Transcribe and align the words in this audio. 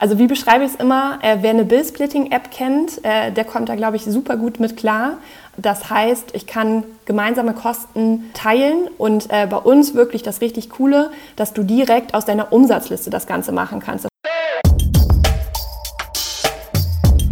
Also 0.00 0.16
wie 0.20 0.28
beschreibe 0.28 0.64
ich 0.64 0.70
es 0.70 0.76
immer? 0.76 1.18
Äh, 1.22 1.38
wer 1.40 1.50
eine 1.50 1.64
Bill-Splitting-App 1.64 2.52
kennt, 2.52 3.04
äh, 3.04 3.32
der 3.32 3.44
kommt 3.44 3.68
da, 3.68 3.74
glaube 3.74 3.96
ich, 3.96 4.04
super 4.04 4.36
gut 4.36 4.60
mit 4.60 4.76
klar. 4.76 5.14
Das 5.56 5.90
heißt, 5.90 6.36
ich 6.36 6.46
kann 6.46 6.84
gemeinsame 7.04 7.52
Kosten 7.52 8.30
teilen 8.32 8.86
und 8.96 9.28
äh, 9.30 9.48
bei 9.48 9.56
uns 9.56 9.94
wirklich 9.94 10.22
das 10.22 10.40
richtig 10.40 10.70
Coole, 10.70 11.10
dass 11.34 11.52
du 11.52 11.64
direkt 11.64 12.14
aus 12.14 12.24
deiner 12.24 12.52
Umsatzliste 12.52 13.10
das 13.10 13.26
Ganze 13.26 13.50
machen 13.50 13.80
kannst. 13.80 14.06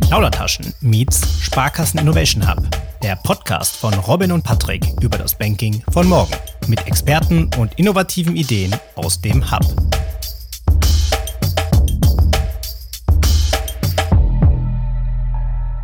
Plaudertaschen 0.09 0.75
meets 0.81 1.41
Sparkassen 1.41 2.01
Innovation 2.01 2.51
Hub. 2.51 2.65
Der 3.01 3.15
Podcast 3.15 3.77
von 3.77 3.95
Robin 3.95 4.33
und 4.33 4.43
Patrick 4.43 4.85
über 5.01 5.19
das 5.19 5.39
Banking 5.39 5.85
von 5.93 6.09
morgen. 6.09 6.35
Mit 6.67 6.85
Experten 6.89 7.49
und 7.59 7.75
innovativen 7.79 8.35
Ideen 8.35 8.75
aus 8.97 9.21
dem 9.21 9.53
Hub. 9.53 9.63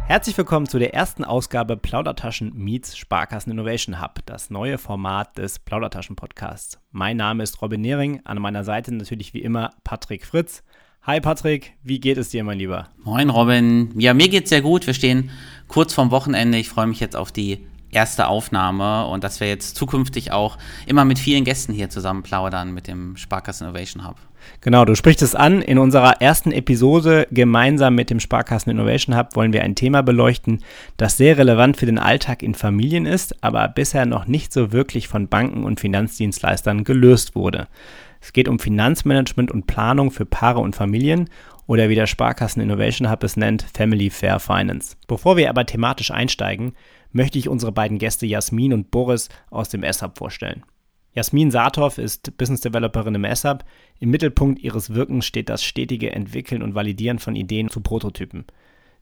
Herzlich 0.07 0.37
willkommen 0.37 0.67
zu 0.67 0.79
der 0.79 0.93
ersten 0.95 1.25
Ausgabe 1.25 1.77
Plaudertaschen 1.77 2.53
Meets 2.55 2.97
Sparkassen 2.97 3.53
Innovation 3.53 4.03
Hub, 4.03 4.19
das 4.27 4.51
neue 4.51 4.77
Format 4.77 5.39
des 5.39 5.59
Plaudertaschen 5.59 6.17
Podcasts. 6.17 6.79
Mein 6.91 7.17
Name 7.17 7.43
ist 7.43 7.63
Robin 7.63 7.81
Nehring, 7.81 8.21
an 8.25 8.41
meiner 8.41 8.65
Seite 8.65 8.93
natürlich 8.95 9.33
wie 9.33 9.43
immer 9.43 9.71
Patrick 9.85 10.27
Fritz. 10.27 10.63
Hi 11.03 11.21
Patrick, 11.21 11.75
wie 11.83 11.99
geht 11.99 12.19
es 12.19 12.29
dir, 12.29 12.45
mein 12.45 12.59
Lieber? 12.59 12.89
Moin 13.05 13.31
Robin. 13.31 13.93
Ja, 13.99 14.13
mir 14.13 14.29
geht's 14.29 14.51
sehr 14.51 14.61
gut. 14.61 14.87
Wir 14.87 14.95
stehen 14.95 15.31
kurz 15.67 15.95
vorm 15.95 16.11
Wochenende. 16.11 16.59
Ich 16.59 16.69
freue 16.69 16.87
mich 16.87 17.01
jetzt 17.01 17.17
auf 17.17 17.33
die 17.33 17.67
erste 17.93 18.27
Aufnahme 18.27 19.07
und 19.07 19.23
dass 19.23 19.39
wir 19.41 19.49
jetzt 19.49 19.77
zukünftig 19.77 20.33
auch 20.33 20.59
immer 20.87 21.05
mit 21.05 21.19
vielen 21.19 21.45
Gästen 21.45 21.73
hier 21.73 21.91
zusammen 21.91 22.23
plaudern 22.23 22.73
mit 22.75 22.89
dem 22.89 23.17
Sparkassen 23.17 23.67
Innovation 23.67 24.07
Hub. 24.07 24.17
Genau, 24.61 24.85
du 24.85 24.97
sprichst 24.97 25.23
es 25.23 25.35
an. 25.35 25.63
In 25.63 25.79
unserer 25.79 26.21
ersten 26.21 26.51
Episode 26.51 27.29
gemeinsam 27.31 27.95
mit 27.95 28.11
dem 28.11 28.19
Sparkassen 28.19 28.71
Innovation 28.71 29.17
Hub 29.17 29.37
wollen 29.37 29.53
wir 29.53 29.63
ein 29.63 29.77
Thema 29.77 30.03
beleuchten, 30.03 30.65
das 30.97 31.17
sehr 31.17 31.39
relevant 31.39 31.77
für 31.77 31.87
den 31.87 31.99
Alltag 31.99 32.43
in 32.43 32.55
Familien 32.55 33.07
ist, 33.07 33.43
aber 33.45 33.69
bisher 33.69 34.07
noch 34.07 34.27
nicht 34.27 34.53
so 34.53 34.73
wirklich 34.73 35.07
von 35.07 35.29
Banken 35.29 35.65
und 35.65 35.79
Finanzdienstleistern 35.79 36.85
gelöst 36.85 37.35
wurde. 37.35 37.69
Es 38.21 38.33
geht 38.33 38.49
um 38.49 38.59
Finanzmanagement 38.59 39.51
und 39.51 39.67
Planung 39.67 40.11
für 40.11 40.25
Paare 40.25 40.61
und 40.61 40.77
Familien 40.77 41.29
oder 41.67 41.89
wie 41.89 41.95
der 41.95 42.07
Sparkassen 42.07 42.63
Innovation 42.63 43.11
Hub 43.11 43.23
es 43.25 43.37
nennt, 43.37 43.65
Family 43.75 44.11
Fair 44.11 44.39
Finance. 44.41 44.97
Bevor 45.09 45.37
wir 45.37 45.51
aber 45.51 45.67
thematisch 45.67 46.11
einsteigen, 46.11 46.75
möchte 47.13 47.39
ich 47.39 47.49
unsere 47.49 47.73
beiden 47.73 47.99
Gäste 47.99 48.27
Jasmin 48.27 48.73
und 48.73 48.91
Boris 48.91 49.29
aus 49.51 49.69
dem 49.69 49.83
S-Hub 49.83 50.19
vorstellen. 50.19 50.65
Jasmin 51.15 51.51
Saathoff 51.51 51.99
ist 51.99 52.37
Business 52.39 52.63
Developerin 52.63 53.15
im 53.15 53.25
S-Hub. 53.25 53.65
Im 54.01 54.11
Mittelpunkt 54.11 54.61
ihres 54.61 54.95
Wirkens 54.95 55.27
steht 55.27 55.51
das 55.51 55.63
stetige 55.63 56.13
Entwickeln 56.13 56.63
und 56.63 56.75
Validieren 56.75 57.19
von 57.19 57.37
Ideen 57.37 57.69
zu 57.69 57.81
Prototypen. 57.81 58.47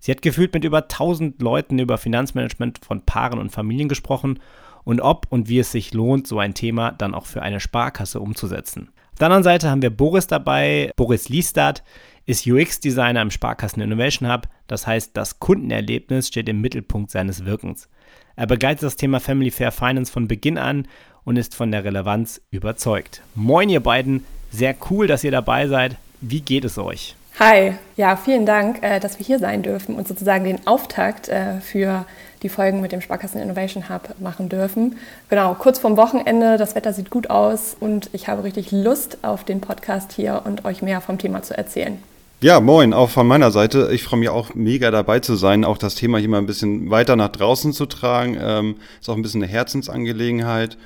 Sie 0.01 0.11
hat 0.11 0.23
gefühlt 0.23 0.53
mit 0.53 0.65
über 0.65 0.83
1000 0.83 1.41
Leuten 1.41 1.79
über 1.79 1.99
Finanzmanagement 1.99 2.85
von 2.85 3.03
Paaren 3.03 3.39
und 3.39 3.51
Familien 3.51 3.89
gesprochen 3.89 4.41
und 4.83 5.01
ob 5.01 5.27
und 5.31 5.49
wie 5.49 5.59
es 5.59 5.71
sich 5.71 5.93
lohnt, 5.93 6.27
so 6.27 6.39
ein 6.39 6.55
Thema 6.55 6.93
dann 6.93 7.15
auch 7.15 7.27
für 7.27 7.43
eine 7.43 7.61
Sparkasse 7.61 8.19
umzusetzen. 8.19 8.91
Auf 9.13 9.19
der 9.19 9.27
anderen 9.27 9.45
Seite 9.45 9.71
haben 9.71 9.83
wir 9.83 9.91
Boris 9.91 10.27
dabei. 10.27 10.91
Boris 10.97 11.29
Liestad 11.29 11.85
ist 12.31 12.47
UX-Designer 12.47 13.23
im 13.23 13.33
Sparkassen 13.33 13.83
Innovation 13.83 14.33
Hub. 14.33 14.47
Das 14.69 14.87
heißt, 14.87 15.17
das 15.17 15.41
Kundenerlebnis 15.41 16.29
steht 16.29 16.49
im 16.49 16.61
Mittelpunkt 16.61 17.11
seines 17.11 17.45
Wirkens. 17.45 17.89
Er 18.37 18.47
begleitet 18.47 18.85
das 18.85 18.95
Thema 18.95 19.19
Family 19.19 19.51
Fair 19.51 19.73
Finance 19.73 20.13
von 20.13 20.29
Beginn 20.29 20.57
an 20.57 20.87
und 21.25 21.37
ist 21.37 21.57
von 21.57 21.73
der 21.73 21.83
Relevanz 21.83 22.41
überzeugt. 22.53 23.23
Moin, 23.35 23.69
ihr 23.69 23.81
beiden. 23.81 24.25
Sehr 24.53 24.77
cool, 24.91 25.09
dass 25.09 25.25
ihr 25.25 25.33
dabei 25.33 25.67
seid. 25.67 25.97
Wie 26.21 26.41
geht 26.41 26.65
es 26.65 26.79
euch? 26.79 27.17
Hi, 27.41 27.75
ja, 27.97 28.15
vielen 28.15 28.47
Dank, 28.47 28.81
äh, 28.83 29.01
dass 29.01 29.19
wir 29.19 29.27
hier 29.27 29.41
sein 29.41 29.65
dürfen 29.65 29.97
und 29.97 30.07
sozusagen 30.07 30.45
den 30.45 30.65
Auftakt 30.69 31.29
äh, 31.29 31.61
für 31.61 32.07
die 32.45 32.49
Folgen 32.49 32.81
mit 32.81 32.93
dem 32.93 33.01
Sparkassen 33.01 33.41
Innovation 33.41 33.89
Hub 33.89 34.15
machen 34.21 34.49
dürfen. 34.49 34.99
Genau, 35.31 35.55
kurz 35.55 35.81
vorm 35.81 35.97
Wochenende, 35.97 36.59
das 36.59 36.77
Wetter 36.77 36.93
sieht 36.93 37.11
gut 37.11 37.29
aus 37.29 37.77
und 37.79 38.09
ich 38.13 38.29
habe 38.29 38.45
richtig 38.45 38.71
Lust 38.71 39.19
auf 39.23 39.43
den 39.43 39.61
Podcast 39.61 40.13
hier 40.13 40.43
und 40.45 40.65
euch 40.65 40.81
mehr 40.81 41.01
vom 41.01 41.19
Thema 41.19 41.43
zu 41.43 41.57
erzählen. 41.57 42.01
Ja, 42.43 42.59
moin, 42.59 42.95
auch 42.95 43.11
von 43.11 43.27
meiner 43.27 43.51
Seite. 43.51 43.91
Ich 43.93 44.03
freue 44.03 44.21
mich 44.21 44.31
auch 44.31 44.55
mega 44.55 44.91
dabei 44.91 45.21
zu 45.21 45.37
sein, 45.37 45.63
auch 45.63 45.77
das 45.77 45.95
Thema 45.95 46.17
hier 46.17 46.31
mal 46.31 46.39
ein 46.39 46.47
bisschen 46.47 46.89
weiter 46.91 47.15
nach 47.15 47.29
draußen 47.29 47.75
zu 47.75 47.85
tragen. 47.85 48.39
Ähm, 48.41 48.77
ist 48.99 49.11
auch 49.11 49.17
ein 49.17 49.21
bisschen 49.21 49.43
eine 49.43 49.53
Herzensangelegenheit. 49.53 50.79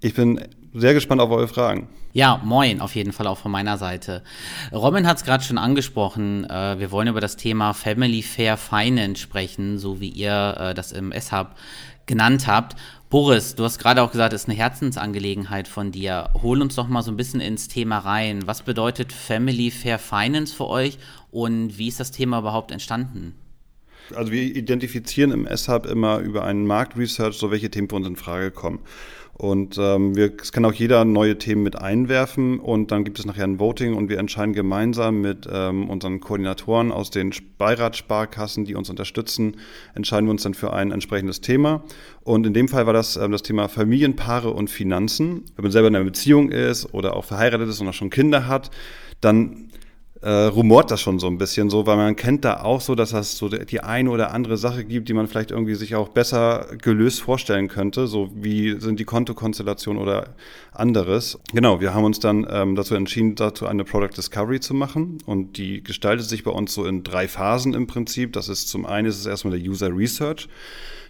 Ich 0.00 0.14
bin 0.14 0.40
sehr 0.72 0.94
gespannt 0.94 1.20
auf 1.20 1.32
eure 1.32 1.48
Fragen. 1.48 1.88
Ja, 2.12 2.40
moin, 2.44 2.80
auf 2.80 2.94
jeden 2.94 3.12
Fall 3.12 3.26
auch 3.26 3.38
von 3.38 3.50
meiner 3.50 3.78
Seite. 3.78 4.22
Robin 4.70 5.04
hat 5.08 5.16
es 5.16 5.24
gerade 5.24 5.42
schon 5.42 5.58
angesprochen. 5.58 6.48
Äh, 6.48 6.78
wir 6.78 6.92
wollen 6.92 7.08
über 7.08 7.20
das 7.20 7.34
Thema 7.34 7.72
Family 7.72 8.22
Fair 8.22 8.56
Finance 8.56 9.20
sprechen, 9.20 9.78
so 9.78 10.00
wie 10.00 10.08
ihr 10.08 10.56
äh, 10.56 10.74
das 10.74 10.92
im 10.92 11.10
S-Hub 11.10 11.56
genannt 12.06 12.46
habt. 12.46 12.76
Boris, 13.12 13.54
du 13.54 13.64
hast 13.64 13.78
gerade 13.78 14.00
auch 14.00 14.10
gesagt, 14.10 14.32
es 14.32 14.44
ist 14.44 14.48
eine 14.48 14.56
Herzensangelegenheit 14.56 15.68
von 15.68 15.92
dir. 15.92 16.30
Hol 16.42 16.62
uns 16.62 16.76
doch 16.76 16.88
mal 16.88 17.02
so 17.02 17.10
ein 17.10 17.18
bisschen 17.18 17.42
ins 17.42 17.68
Thema 17.68 17.98
rein. 17.98 18.46
Was 18.46 18.62
bedeutet 18.62 19.12
Family 19.12 19.70
Fair 19.70 19.98
Finance 19.98 20.56
für 20.56 20.66
euch 20.66 20.96
und 21.30 21.76
wie 21.76 21.88
ist 21.88 22.00
das 22.00 22.10
Thema 22.10 22.38
überhaupt 22.38 22.70
entstanden? 22.70 23.34
Also 24.14 24.32
wir 24.32 24.42
identifizieren 24.42 25.30
im 25.30 25.46
S-Hub 25.46 25.84
immer 25.84 26.20
über 26.20 26.44
einen 26.44 26.66
Marktresearch, 26.66 27.36
so 27.36 27.50
welche 27.50 27.70
Themen 27.70 27.90
für 27.90 27.96
uns 27.96 28.06
in 28.06 28.16
Frage 28.16 28.50
kommen. 28.50 28.80
Und 29.34 29.78
ähm, 29.78 30.14
wir, 30.14 30.32
es 30.40 30.52
kann 30.52 30.64
auch 30.66 30.74
jeder 30.74 31.04
neue 31.04 31.38
Themen 31.38 31.62
mit 31.62 31.76
einwerfen 31.76 32.60
und 32.60 32.90
dann 32.90 33.02
gibt 33.02 33.18
es 33.18 33.24
nachher 33.24 33.44
ein 33.44 33.58
Voting 33.58 33.94
und 33.94 34.10
wir 34.10 34.18
entscheiden 34.18 34.52
gemeinsam 34.52 35.22
mit 35.22 35.48
ähm, 35.50 35.88
unseren 35.88 36.20
Koordinatoren 36.20 36.92
aus 36.92 37.10
den 37.10 37.32
Beiratssparkassen, 37.56 38.66
die 38.66 38.74
uns 38.74 38.90
unterstützen, 38.90 39.56
entscheiden 39.94 40.26
wir 40.26 40.32
uns 40.32 40.42
dann 40.42 40.52
für 40.52 40.72
ein 40.74 40.92
entsprechendes 40.92 41.40
Thema. 41.40 41.82
Und 42.24 42.46
in 42.46 42.52
dem 42.52 42.68
Fall 42.68 42.86
war 42.86 42.92
das 42.92 43.16
ähm, 43.16 43.32
das 43.32 43.42
Thema 43.42 43.68
Familienpaare 43.68 44.50
und 44.50 44.68
Finanzen. 44.68 45.44
Wenn 45.56 45.62
man 45.62 45.72
selber 45.72 45.88
in 45.88 45.96
einer 45.96 46.04
Beziehung 46.04 46.50
ist 46.50 46.92
oder 46.92 47.16
auch 47.16 47.24
verheiratet 47.24 47.68
ist 47.68 47.80
und 47.80 47.88
auch 47.88 47.94
schon 47.94 48.10
Kinder 48.10 48.46
hat, 48.46 48.70
dann 49.22 49.70
äh, 50.22 50.30
rumort 50.30 50.90
das 50.90 51.00
schon 51.00 51.18
so 51.18 51.26
ein 51.26 51.36
bisschen 51.36 51.68
so, 51.68 51.86
weil 51.86 51.96
man 51.96 52.14
kennt 52.14 52.44
da 52.44 52.60
auch 52.62 52.80
so, 52.80 52.94
dass 52.94 53.10
das 53.10 53.36
so 53.36 53.48
die 53.48 53.80
eine 53.80 54.08
oder 54.08 54.32
andere 54.32 54.56
Sache 54.56 54.84
gibt, 54.84 55.08
die 55.08 55.14
man 55.14 55.26
vielleicht 55.26 55.50
irgendwie 55.50 55.74
sich 55.74 55.96
auch 55.96 56.08
besser 56.08 56.68
gelöst 56.80 57.20
vorstellen 57.20 57.66
könnte, 57.66 58.06
so 58.06 58.30
wie 58.34 58.80
sind 58.80 59.00
die 59.00 59.04
Kontokonstellationen 59.04 60.00
oder 60.00 60.34
anderes. 60.72 61.38
Genau, 61.52 61.80
wir 61.80 61.92
haben 61.92 62.04
uns 62.04 62.20
dann 62.20 62.46
ähm, 62.48 62.76
dazu 62.76 62.94
entschieden, 62.94 63.34
dazu 63.34 63.66
eine 63.66 63.84
Product 63.84 64.16
Discovery 64.16 64.60
zu 64.60 64.74
machen 64.74 65.18
und 65.26 65.58
die 65.58 65.82
gestaltet 65.82 66.28
sich 66.28 66.44
bei 66.44 66.52
uns 66.52 66.72
so 66.72 66.86
in 66.86 67.02
drei 67.02 67.26
Phasen 67.26 67.74
im 67.74 67.88
Prinzip. 67.88 68.32
Das 68.32 68.48
ist 68.48 68.68
zum 68.68 68.86
einen 68.86 69.08
ist 69.08 69.18
es 69.18 69.26
erstmal 69.26 69.58
der 69.58 69.68
User 69.68 69.94
Research. 69.94 70.48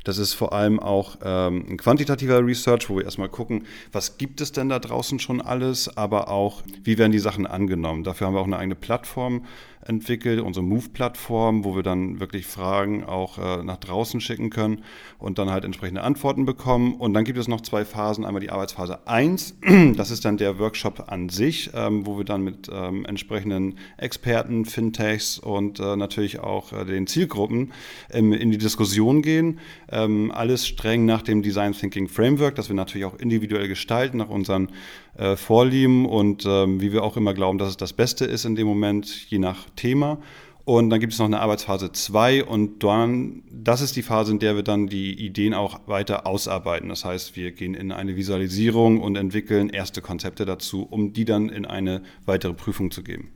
Das 0.04 0.18
ist 0.18 0.34
vor 0.34 0.52
allem 0.52 0.80
auch 0.80 1.16
ähm, 1.24 1.64
ein 1.68 1.76
quantitativer 1.76 2.44
Research, 2.44 2.88
wo 2.90 2.96
wir 2.96 3.04
erstmal 3.04 3.28
gucken, 3.28 3.66
was 3.92 4.18
gibt 4.18 4.40
es 4.40 4.52
denn 4.52 4.68
da 4.68 4.78
draußen 4.78 5.18
schon 5.18 5.40
alles, 5.40 5.96
aber 5.96 6.28
auch, 6.28 6.62
wie 6.82 6.98
werden 6.98 7.12
die 7.12 7.18
Sachen 7.18 7.46
angenommen. 7.46 8.04
Dafür 8.04 8.26
haben 8.26 8.34
wir 8.34 8.40
auch 8.40 8.46
eine 8.46 8.58
eigene 8.58 8.74
Plattform 8.74 9.46
entwickelt, 9.86 10.40
unsere 10.40 10.64
Move-Plattform, 10.64 11.64
wo 11.64 11.74
wir 11.74 11.82
dann 11.82 12.20
wirklich 12.20 12.46
Fragen 12.46 13.04
auch 13.04 13.38
äh, 13.38 13.62
nach 13.62 13.78
draußen 13.78 14.20
schicken 14.20 14.50
können 14.50 14.82
und 15.18 15.38
dann 15.38 15.50
halt 15.50 15.64
entsprechende 15.64 16.02
Antworten 16.02 16.44
bekommen. 16.44 16.94
Und 16.94 17.14
dann 17.14 17.24
gibt 17.24 17.38
es 17.38 17.48
noch 17.48 17.60
zwei 17.60 17.84
Phasen. 17.84 18.24
Einmal 18.24 18.40
die 18.40 18.50
Arbeitsphase 18.50 19.06
1, 19.06 19.56
das 19.96 20.10
ist 20.10 20.24
dann 20.24 20.36
der 20.36 20.58
Workshop 20.58 21.04
an 21.08 21.28
sich, 21.28 21.70
ähm, 21.74 22.06
wo 22.06 22.16
wir 22.16 22.24
dann 22.24 22.42
mit 22.42 22.70
ähm, 22.72 23.04
entsprechenden 23.04 23.78
Experten, 23.96 24.64
Fintechs 24.64 25.38
und 25.38 25.80
äh, 25.80 25.96
natürlich 25.96 26.38
auch 26.38 26.72
äh, 26.72 26.84
den 26.84 27.06
Zielgruppen 27.06 27.72
ähm, 28.10 28.32
in 28.32 28.50
die 28.50 28.58
Diskussion 28.58 29.22
gehen. 29.22 29.58
Ähm, 29.90 30.30
alles 30.32 30.66
streng 30.66 31.04
nach 31.04 31.22
dem 31.22 31.42
Design 31.42 31.72
Thinking 31.72 32.08
Framework, 32.08 32.54
das 32.54 32.68
wir 32.68 32.76
natürlich 32.76 33.04
auch 33.04 33.18
individuell 33.18 33.68
gestalten, 33.68 34.18
nach 34.18 34.28
unseren 34.28 34.68
äh, 35.16 35.36
Vorlieben 35.36 36.06
und 36.06 36.44
ähm, 36.46 36.80
wie 36.80 36.92
wir 36.92 37.02
auch 37.02 37.16
immer 37.16 37.34
glauben, 37.34 37.58
dass 37.58 37.68
es 37.68 37.76
das 37.76 37.92
Beste 37.92 38.24
ist 38.24 38.44
in 38.44 38.54
dem 38.54 38.66
Moment, 38.66 39.30
je 39.30 39.38
nach 39.38 39.68
Thema. 39.76 40.18
Und 40.64 40.90
dann 40.90 41.00
gibt 41.00 41.12
es 41.12 41.18
noch 41.18 41.26
eine 41.26 41.40
Arbeitsphase 41.40 41.90
2 41.90 42.44
und 42.44 42.84
dann, 42.84 43.42
das 43.50 43.80
ist 43.80 43.96
die 43.96 44.02
Phase, 44.02 44.30
in 44.30 44.38
der 44.38 44.54
wir 44.54 44.62
dann 44.62 44.86
die 44.86 45.12
Ideen 45.12 45.54
auch 45.54 45.80
weiter 45.86 46.24
ausarbeiten. 46.26 46.88
Das 46.88 47.04
heißt, 47.04 47.34
wir 47.34 47.50
gehen 47.50 47.74
in 47.74 47.90
eine 47.90 48.14
Visualisierung 48.14 49.00
und 49.00 49.16
entwickeln 49.16 49.70
erste 49.70 50.02
Konzepte 50.02 50.44
dazu, 50.44 50.86
um 50.88 51.12
die 51.12 51.24
dann 51.24 51.48
in 51.48 51.66
eine 51.66 52.02
weitere 52.26 52.54
Prüfung 52.54 52.92
zu 52.92 53.02
geben. 53.02 53.32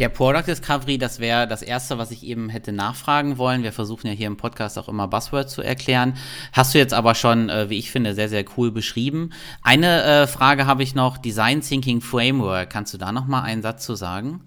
Ja, 0.00 0.08
Product 0.08 0.44
Discovery, 0.46 0.96
das 0.96 1.20
wäre 1.20 1.46
das 1.46 1.60
Erste, 1.60 1.98
was 1.98 2.10
ich 2.10 2.24
eben 2.24 2.48
hätte 2.48 2.72
nachfragen 2.72 3.36
wollen. 3.36 3.62
Wir 3.62 3.70
versuchen 3.70 4.06
ja 4.06 4.14
hier 4.14 4.28
im 4.28 4.38
Podcast 4.38 4.78
auch 4.78 4.88
immer 4.88 5.06
Buzzwords 5.06 5.52
zu 5.52 5.60
erklären. 5.60 6.14
Hast 6.54 6.72
du 6.72 6.78
jetzt 6.78 6.94
aber 6.94 7.14
schon, 7.14 7.50
äh, 7.50 7.68
wie 7.68 7.78
ich 7.78 7.90
finde, 7.90 8.14
sehr, 8.14 8.30
sehr 8.30 8.46
cool 8.56 8.70
beschrieben. 8.72 9.28
Eine 9.62 10.02
äh, 10.02 10.26
Frage 10.26 10.64
habe 10.64 10.82
ich 10.82 10.94
noch, 10.94 11.18
Design 11.18 11.60
Thinking 11.60 12.00
Framework. 12.00 12.70
Kannst 12.70 12.94
du 12.94 12.96
da 12.96 13.12
noch 13.12 13.26
mal 13.26 13.42
einen 13.42 13.60
Satz 13.60 13.84
zu 13.84 13.94
sagen? 13.94 14.40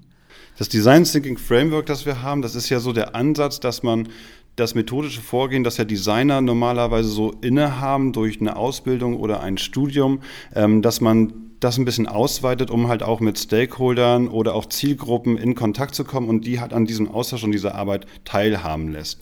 Das 0.58 0.70
Design 0.70 1.04
Thinking 1.04 1.38
Framework, 1.38 1.86
das 1.86 2.08
wir 2.08 2.24
haben, 2.24 2.42
das 2.42 2.56
ist 2.56 2.70
ja 2.70 2.80
so 2.80 2.92
der 2.92 3.14
Ansatz, 3.14 3.60
dass 3.60 3.84
man 3.84 4.10
das 4.56 4.74
methodische 4.74 5.22
Vorgehen, 5.22 5.64
das 5.64 5.78
ja 5.78 5.86
Designer 5.86 6.42
normalerweise 6.42 7.10
so 7.10 7.32
innehaben 7.42 8.12
durch 8.12 8.42
eine 8.42 8.56
Ausbildung 8.56 9.18
oder 9.18 9.42
ein 9.42 9.60
Studium, 9.60 10.22
ähm, 10.56 10.82
dass 10.82 11.00
man 11.00 11.53
das 11.64 11.78
ein 11.78 11.86
bisschen 11.86 12.08
ausweitet, 12.08 12.70
um 12.70 12.88
halt 12.88 13.04
auch 13.04 13.20
mit 13.20 13.38
Stakeholdern 13.38 14.28
oder 14.28 14.56
auch 14.56 14.66
Zielgruppen 14.66 15.38
in 15.38 15.56
Kontakt 15.56 15.96
zu 15.96 16.04
kommen 16.04 16.30
und 16.30 16.46
die 16.46 16.60
halt 16.60 16.74
an 16.74 16.86
diesem 16.86 17.10
Austausch 17.10 17.44
und 17.44 17.52
dieser 17.52 17.76
Arbeit 17.76 18.06
teilhaben 18.26 18.92
lässt. 18.92 19.20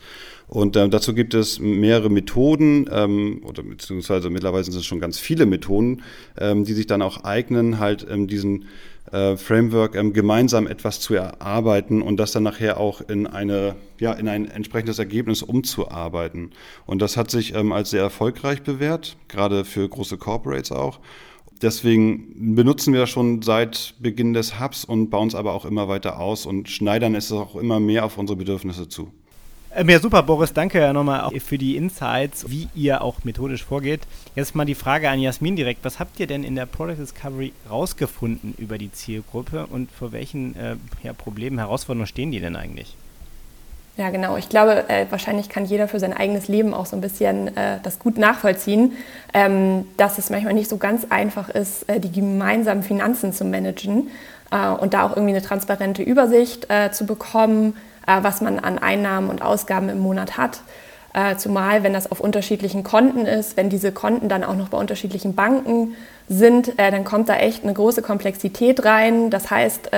Und 0.48 0.76
äh, 0.76 0.90
dazu 0.90 1.14
gibt 1.14 1.34
es 1.34 1.60
mehrere 1.60 2.10
Methoden, 2.10 2.90
ähm, 2.92 3.42
oder 3.46 3.64
beziehungsweise 3.64 4.30
mittlerweile 4.30 4.66
sind 4.66 4.76
es 4.76 4.86
schon 4.86 5.00
ganz 5.00 5.18
viele 5.18 5.46
Methoden, 5.46 6.04
ähm, 6.38 6.66
die 6.66 6.74
sich 6.74 6.88
dann 6.88 7.02
auch 7.02 7.24
eignen, 7.24 7.80
halt 7.80 8.06
ähm, 8.10 8.28
diesen 8.28 8.66
äh, 9.12 9.38
Framework 9.38 9.96
ähm, 9.96 10.12
gemeinsam 10.12 10.68
etwas 10.68 11.00
zu 11.00 11.14
erarbeiten 11.14 12.02
und 12.02 12.18
das 12.18 12.34
dann 12.34 12.44
nachher 12.44 12.80
auch 12.80 13.02
in 13.02 13.28
eine 13.28 13.76
ja 14.00 14.12
in 14.12 14.28
ein 14.28 14.46
entsprechendes 14.50 15.00
Ergebnis 15.00 15.42
umzuarbeiten. 15.42 16.52
Und 16.86 17.02
das 17.02 17.16
hat 17.16 17.32
sich 17.32 17.56
ähm, 17.56 17.72
als 17.72 17.92
sehr 17.92 18.02
erfolgreich 18.02 18.62
bewährt, 18.62 19.16
gerade 19.30 19.64
für 19.64 19.88
große 19.88 20.18
Corporates 20.18 20.72
auch. 20.72 21.00
Deswegen 21.62 22.56
benutzen 22.56 22.94
wir 22.94 23.02
das 23.02 23.10
schon 23.10 23.42
seit 23.42 23.94
Beginn 24.00 24.34
des 24.34 24.60
Hubs 24.60 24.84
und 24.84 25.10
bauen 25.10 25.28
es 25.28 25.36
aber 25.36 25.54
auch 25.54 25.66
immer 25.66 25.88
weiter 25.88 26.20
aus 26.20 26.46
und 26.46 26.70
schneidern 26.70 27.14
es 27.14 27.32
auch 27.32 27.56
immer 27.56 27.80
mehr 27.80 28.06
auf 28.06 28.18
unsere 28.18 28.38
Bedürfnisse 28.38 28.90
zu. 28.90 29.12
Ähm, 29.74 29.88
ja, 29.88 30.00
super, 30.00 30.22
Boris. 30.24 30.52
Danke 30.52 30.92
nochmal 30.92 31.22
auch 31.22 31.34
für 31.40 31.58
die 31.58 31.78
Insights, 31.78 32.50
wie 32.50 32.68
ihr 32.76 33.02
auch 33.02 33.24
methodisch 33.24 33.64
vorgeht. 33.64 34.02
Jetzt 34.36 34.54
mal 34.54 34.66
die 34.66 34.76
Frage 34.76 35.10
an 35.10 35.20
Jasmin 35.20 35.56
direkt. 35.56 35.86
Was 35.86 35.98
habt 36.00 36.20
ihr 36.20 36.28
denn 36.28 36.44
in 36.44 36.56
der 36.56 36.66
Product 36.66 36.98
Discovery 36.98 37.54
rausgefunden 37.70 38.54
über 38.58 38.78
die 38.78 38.92
Zielgruppe 38.92 39.68
und 39.68 39.90
vor 39.90 40.12
welchen 40.12 40.58
äh, 40.58 40.76
ja, 41.04 41.14
Problemen, 41.14 41.58
Herausforderungen 41.58 42.08
stehen 42.08 42.32
die 42.32 42.42
denn 42.42 42.58
eigentlich? 42.58 42.98
Ja, 43.98 44.10
genau. 44.10 44.38
Ich 44.38 44.48
glaube, 44.48 44.90
äh, 44.90 45.06
wahrscheinlich 45.10 45.50
kann 45.50 45.66
jeder 45.66 45.88
für 45.88 46.00
sein 46.00 46.14
eigenes 46.14 46.48
Leben 46.48 46.74
auch 46.74 46.86
so 46.86 46.96
ein 46.96 47.02
bisschen 47.02 47.56
äh, 47.58 47.80
das 47.84 48.00
gut 48.00 48.18
nachvollziehen, 48.18 48.94
ähm, 49.34 49.86
dass 49.98 50.18
es 50.18 50.30
manchmal 50.30 50.54
nicht 50.54 50.70
so 50.70 50.78
ganz 50.78 51.08
einfach 51.10 51.50
ist, 51.50 51.88
äh, 51.90 52.00
die 52.00 52.12
gemeinsamen 52.12 52.84
Finanzen 52.84 53.34
zu 53.34 53.44
managen 53.44 54.10
äh, 54.52 54.68
und 54.70 54.94
da 54.94 55.06
auch 55.06 55.12
irgendwie 55.16 55.36
eine 55.36 55.44
transparente 55.44 56.04
Übersicht 56.04 56.68
äh, 56.70 56.92
zu 56.92 57.06
bekommen 57.06 57.76
äh, 58.08 58.24
was 58.24 58.42
man 58.42 58.60
an 58.60 58.80
Einnahmen 58.80 59.30
und 59.30 59.42
Ausgaben 59.42 59.90
im 59.90 60.00
Monat 60.00 60.38
hat. 60.38 60.62
Zumal, 61.38 61.84
wenn 61.84 61.92
das 61.92 62.10
auf 62.10 62.22
unterschiedlichen 62.22 62.86
Konten 62.86 63.26
ist, 63.26 63.58
wenn 63.58 63.70
diese 63.70 63.92
Konten 63.92 64.30
dann 64.30 64.46
auch 64.46 64.56
noch 64.56 64.70
bei 64.70 64.78
unterschiedlichen 64.78 65.36
Banken 65.36 65.98
sind, 66.30 66.72
dann 66.78 67.04
kommt 67.04 67.28
da 67.28 67.36
echt 67.36 67.64
eine 67.64 67.74
große 67.74 68.02
Komplexität 68.02 68.86
rein. 68.86 69.30
Das 69.30 69.52
heißt, 69.52 69.92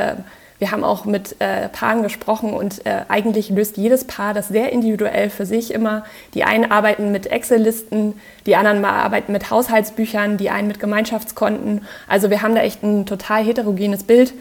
wir 0.63 0.71
haben 0.71 0.85
auch 0.85 1.03
mit 1.03 1.35
Paaren 1.39 2.03
gesprochen 2.03 2.53
und 2.53 2.83
eigentlich 3.09 3.49
löst 3.49 3.75
jedes 3.75 4.05
Paar 4.05 4.33
das 4.33 4.47
sehr 4.47 4.71
individuell 4.71 5.29
für 5.29 5.45
sich 5.45 5.73
immer. 5.73 6.05
Die 6.35 6.45
einen 6.45 6.71
arbeiten 6.71 7.11
mit 7.11 7.27
Excel-Listen, 7.27 8.13
die 8.45 8.55
anderen 8.55 8.85
arbeiten 8.85 9.33
mit 9.33 9.51
Haushaltsbüchern, 9.51 10.37
die 10.37 10.49
einen 10.49 10.69
mit 10.69 10.79
Gemeinschaftskonten. 10.79 11.81
Also 12.07 12.29
wir 12.29 12.41
haben 12.41 12.55
da 12.55 12.61
echt 12.61 12.81
ein 12.81 13.05
total 13.05 13.43
heterogenes 13.43 14.05
Bild 14.05 14.33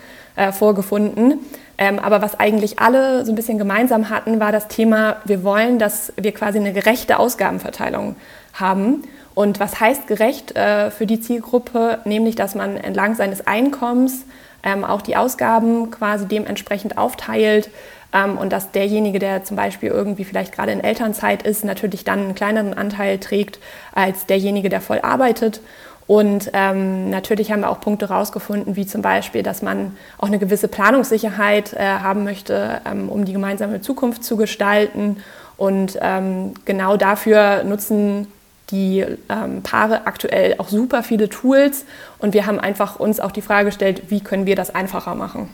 vorgefunden. 0.53 1.41
Ähm, 1.79 1.99
aber 1.99 2.23
was 2.23 2.39
eigentlich 2.39 2.79
alle 2.79 3.25
so 3.27 3.33
ein 3.33 3.35
bisschen 3.35 3.59
gemeinsam 3.59 4.09
hatten, 4.09 4.39
war 4.39 4.53
das 4.53 4.69
Thema, 4.69 5.17
wir 5.25 5.43
wollen, 5.43 5.81
dass 5.81 6.13
wir 6.17 6.31
quasi 6.31 6.59
eine 6.59 6.73
gerechte 6.73 7.19
Ausgabenverteilung 7.19 8.15
haben. 8.53 9.03
Und 9.35 9.59
was 9.59 9.81
heißt 9.81 10.07
gerecht 10.07 10.55
äh, 10.55 10.91
für 10.93 11.07
die 11.07 11.21
Zielgruppe? 11.21 11.99
Nämlich, 12.05 12.37
dass 12.37 12.55
man 12.55 12.77
entlang 12.77 13.15
seines 13.17 13.47
Einkommens 13.47 14.27
ähm, 14.63 14.85
auch 14.85 15.03
die 15.03 15.17
Ausgaben 15.17 15.91
quasi 15.91 16.27
dementsprechend 16.27 16.99
aufteilt 16.99 17.71
ähm, 18.13 18.39
und 18.39 18.53
dass 18.53 18.71
derjenige, 18.71 19.19
der 19.19 19.45
zum 19.45 19.57
Beispiel 19.57 19.91
irgendwie 19.91 20.25
vielleicht 20.25 20.53
gerade 20.53 20.73
in 20.73 20.81
Elternzeit 20.81 21.43
ist, 21.43 21.65
natürlich 21.65 22.05
dann 22.05 22.21
einen 22.21 22.35
kleineren 22.35 22.75
Anteil 22.75 23.19
trägt 23.19 23.59
als 23.95 24.27
derjenige, 24.27 24.69
der 24.69 24.81
voll 24.81 25.01
arbeitet. 25.01 25.61
Und 26.07 26.51
ähm, 26.53 27.11
natürlich 27.11 27.53
haben 27.53 27.61
wir 27.61 27.71
auch 27.71 27.81
Punkte 27.81 28.09
rausgefunden, 28.09 28.77
wie 28.77 28.87
zum 28.87 29.03
Beispiel, 29.03 29.43
dass 29.43 29.63
man 29.63 29.97
auch 30.19 30.27
eine 30.27 30.39
gewisse 30.39 30.69
Planungssicherheit 30.69 31.73
äh, 31.75 31.79
haben 31.79 32.25
möchte, 32.25 32.81
ähm, 32.85 33.09
um 33.09 33.25
die 33.25 33.33
gemeinsame 33.33 33.81
Zukunft 33.81 34.25
zu 34.25 34.37
gestalten. 34.37 35.19
Und 35.57 35.99
ähm, 36.03 36.55
genau 36.65 36.97
dafür 36.97 37.63
nutzen 37.63 38.27
die 38.71 39.05
ähm, 39.29 39.63
Paare 39.63 40.07
aktuell 40.07 40.55
auch 40.59 40.69
super 40.69 41.03
viele 41.03 41.29
Tools. 41.29 41.85
Und 42.19 42.35
wir 42.35 42.47
haben 42.47 42.59
einfach 42.59 42.99
uns 42.99 43.21
auch 43.21 43.33
die 43.33 43.43
Frage 43.43 43.67
gestellt, 43.67 44.05
wie 44.09 44.21
können 44.21 44.47
wir 44.47 44.57
das 44.57 44.75
einfacher 44.75 45.15
machen. 45.15 45.49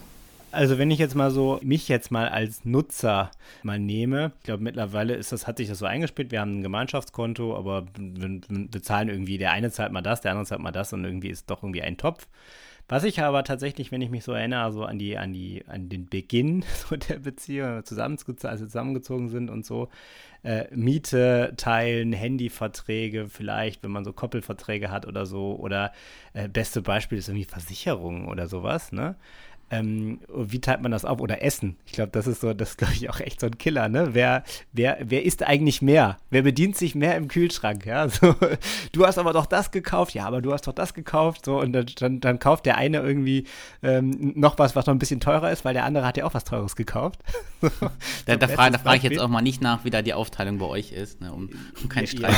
Also 0.50 0.78
wenn 0.78 0.90
ich 0.90 0.98
jetzt 0.98 1.14
mal 1.14 1.30
so 1.30 1.60
mich 1.62 1.88
jetzt 1.88 2.10
mal 2.10 2.28
als 2.28 2.64
Nutzer 2.64 3.30
mal 3.62 3.78
nehme, 3.78 4.32
ich 4.38 4.44
glaube 4.44 4.62
mittlerweile 4.62 5.14
ist 5.14 5.30
das, 5.30 5.46
hat 5.46 5.58
sich 5.58 5.68
das 5.68 5.78
so 5.78 5.84
eingespielt, 5.84 6.30
wir 6.30 6.40
haben 6.40 6.60
ein 6.60 6.62
Gemeinschaftskonto, 6.62 7.54
aber 7.54 7.84
wir, 7.96 8.40
wir 8.48 8.82
zahlen 8.82 9.10
irgendwie, 9.10 9.36
der 9.36 9.52
eine 9.52 9.70
zahlt 9.70 9.92
mal 9.92 10.00
das, 10.00 10.22
der 10.22 10.30
andere 10.30 10.46
zahlt 10.46 10.62
mal 10.62 10.72
das 10.72 10.92
und 10.94 11.04
irgendwie 11.04 11.28
ist 11.28 11.50
doch 11.50 11.62
irgendwie 11.62 11.82
ein 11.82 11.98
Topf. 11.98 12.26
Was 12.90 13.04
ich 13.04 13.20
aber 13.20 13.44
tatsächlich, 13.44 13.92
wenn 13.92 14.00
ich 14.00 14.08
mich 14.08 14.24
so 14.24 14.32
erinnere, 14.32 14.72
so 14.72 14.84
an 14.84 14.98
die, 14.98 15.18
an 15.18 15.34
die, 15.34 15.62
an 15.68 15.90
den 15.90 16.08
Beginn 16.08 16.64
so 16.88 16.96
der 16.96 17.18
Beziehung, 17.18 17.84
zusammengezogen, 17.84 18.48
also 18.48 18.64
zusammengezogen 18.64 19.28
sind 19.28 19.50
und 19.50 19.66
so, 19.66 19.88
äh, 20.42 20.64
Miete 20.74 21.54
teilen, 21.56 22.12
Handyverträge 22.12 23.28
vielleicht, 23.28 23.82
wenn 23.82 23.90
man 23.90 24.04
so 24.04 24.12
Koppelverträge 24.12 24.90
hat 24.90 25.06
oder 25.06 25.26
so, 25.26 25.56
oder 25.56 25.92
äh, 26.32 26.48
beste 26.48 26.82
Beispiel 26.82 27.18
ist 27.18 27.28
irgendwie 27.28 27.44
Versicherungen 27.44 28.28
oder 28.28 28.46
sowas, 28.48 28.92
ne? 28.92 29.16
Ähm, 29.70 30.20
wie 30.34 30.60
teilt 30.60 30.80
man 30.80 30.90
das 30.90 31.04
auf? 31.04 31.20
Oder 31.20 31.42
Essen. 31.42 31.76
Ich 31.86 31.92
glaube, 31.92 32.10
das 32.12 32.26
ist 32.26 32.40
so, 32.40 32.54
das 32.54 32.76
glaube 32.76 32.94
ich 32.94 33.10
auch 33.10 33.20
echt 33.20 33.40
so 33.40 33.46
ein 33.46 33.58
Killer, 33.58 33.88
ne? 33.88 34.10
Wer, 34.12 34.44
wer, 34.72 34.98
wer 35.02 35.24
isst 35.24 35.42
eigentlich 35.42 35.82
mehr? 35.82 36.16
Wer 36.30 36.42
bedient 36.42 36.76
sich 36.76 36.94
mehr 36.94 37.16
im 37.16 37.28
Kühlschrank? 37.28 37.84
Ja, 37.84 38.08
so, 38.08 38.34
du 38.92 39.06
hast 39.06 39.18
aber 39.18 39.32
doch 39.32 39.46
das 39.46 39.70
gekauft, 39.70 40.14
ja, 40.14 40.26
aber 40.26 40.40
du 40.40 40.52
hast 40.52 40.66
doch 40.66 40.72
das 40.72 40.94
gekauft, 40.94 41.44
so, 41.44 41.60
und 41.60 41.72
dann, 41.72 42.20
dann 42.20 42.38
kauft 42.38 42.66
der 42.66 42.78
eine 42.78 42.98
irgendwie 42.98 43.44
ähm, 43.82 44.32
noch 44.36 44.58
was, 44.58 44.74
was 44.74 44.86
noch 44.86 44.94
ein 44.94 44.98
bisschen 44.98 45.20
teurer 45.20 45.50
ist, 45.50 45.64
weil 45.64 45.74
der 45.74 45.84
andere 45.84 46.06
hat 46.06 46.16
ja 46.16 46.24
auch 46.24 46.34
was 46.34 46.44
Teures 46.44 46.76
gekauft. 46.76 47.20
so, 47.60 47.68
da, 48.26 48.36
da 48.36 48.48
frage 48.48 48.78
frag 48.78 48.96
ich 48.96 49.02
jetzt 49.02 49.18
auch 49.18 49.28
mal 49.28 49.42
nicht 49.42 49.60
nach, 49.60 49.84
wie 49.84 49.90
da 49.90 50.02
die 50.02 50.14
Aufteilung 50.14 50.58
bei 50.58 50.66
euch 50.66 50.92
ist, 50.92 51.20
ne? 51.20 51.32
um, 51.32 51.50
um 51.82 51.88
keinen 51.88 52.06
Streit 52.06 52.34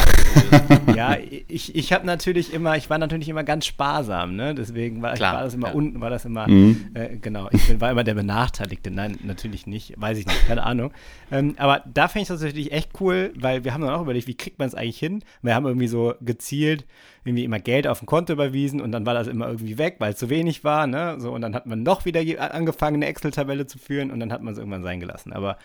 ja. 0.86 0.94
ja, 0.94 1.18
ich, 1.48 1.74
ich 1.74 1.92
habe 1.92 2.06
natürlich 2.06 2.52
immer, 2.52 2.76
ich 2.76 2.90
war 2.90 2.98
natürlich 2.98 3.28
immer 3.28 3.44
ganz 3.44 3.66
sparsam, 3.66 4.36
ne? 4.36 4.54
Deswegen 4.54 5.02
war, 5.02 5.18
war 5.18 5.42
das 5.42 5.54
immer 5.54 5.68
ja. 5.68 5.74
unten, 5.74 6.00
war 6.00 6.10
das 6.10 6.24
immer 6.24 6.48
mhm. 6.48 6.90
äh, 6.94 7.16
genau. 7.20 7.48
Ich 7.52 7.66
bin, 7.66 7.80
war 7.80 7.90
immer 7.90 8.04
der 8.04 8.14
Benachteiligte. 8.14 8.90
Nein, 8.90 9.18
natürlich 9.22 9.66
nicht. 9.66 9.94
Weiß 10.00 10.18
ich 10.18 10.26
nicht. 10.26 10.46
Keine 10.46 10.62
Ahnung. 10.64 10.92
Ähm, 11.30 11.54
aber 11.58 11.82
da 11.92 12.08
fände 12.08 12.22
ich 12.22 12.28
das 12.28 12.40
natürlich 12.40 12.72
echt 12.72 13.00
cool, 13.00 13.32
weil 13.36 13.64
wir 13.64 13.74
haben 13.74 13.82
dann 13.82 13.94
auch 13.94 14.02
überlegt, 14.02 14.26
wie 14.26 14.36
kriegt 14.36 14.58
man 14.58 14.68
es 14.68 14.74
eigentlich 14.74 14.98
hin? 14.98 15.22
Wir 15.42 15.54
haben 15.54 15.66
irgendwie 15.66 15.88
so 15.88 16.14
gezielt 16.20 16.86
irgendwie 17.24 17.44
immer 17.44 17.58
Geld 17.58 17.86
auf 17.86 18.02
ein 18.02 18.06
Konto 18.06 18.32
überwiesen 18.32 18.80
und 18.80 18.92
dann 18.92 19.04
war 19.04 19.14
das 19.14 19.26
immer 19.26 19.46
irgendwie 19.46 19.78
weg, 19.78 19.96
weil 19.98 20.12
es 20.12 20.18
zu 20.18 20.30
wenig 20.30 20.64
war. 20.64 20.86
Ne? 20.86 21.16
So, 21.18 21.32
und 21.32 21.42
dann 21.42 21.54
hat 21.54 21.66
man 21.66 21.82
noch 21.82 22.04
wieder 22.04 22.20
angefangen, 22.52 22.96
eine 22.96 23.06
Excel-Tabelle 23.06 23.66
zu 23.66 23.78
führen 23.78 24.10
und 24.10 24.20
dann 24.20 24.32
hat 24.32 24.42
man 24.42 24.52
es 24.52 24.58
irgendwann 24.58 24.82
sein 24.82 25.00
gelassen. 25.00 25.32
Aber 25.32 25.58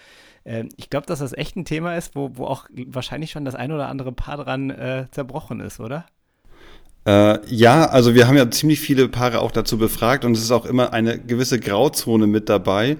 äh, 0.43 0.65
ich 0.75 0.89
glaube, 0.89 1.05
dass 1.05 1.19
das 1.19 1.33
echt 1.33 1.55
ein 1.55 1.65
Thema 1.65 1.95
ist, 1.95 2.15
wo, 2.15 2.31
wo 2.33 2.45
auch 2.45 2.67
wahrscheinlich 2.87 3.31
schon 3.31 3.45
das 3.45 3.55
ein 3.55 3.71
oder 3.71 3.87
andere 3.87 4.11
Paar 4.11 4.37
dran 4.37 4.69
äh, 4.69 5.07
zerbrochen 5.11 5.61
ist, 5.61 5.79
oder? 5.79 6.05
Äh, 7.05 7.37
ja, 7.47 7.85
also 7.85 8.15
wir 8.15 8.27
haben 8.27 8.35
ja 8.35 8.49
ziemlich 8.49 8.79
viele 8.79 9.07
Paare 9.07 9.41
auch 9.41 9.51
dazu 9.51 9.77
befragt 9.77 10.25
und 10.25 10.35
es 10.35 10.41
ist 10.41 10.51
auch 10.51 10.65
immer 10.65 10.91
eine 10.91 11.19
gewisse 11.19 11.59
Grauzone 11.59 12.25
mit 12.25 12.49
dabei, 12.49 12.97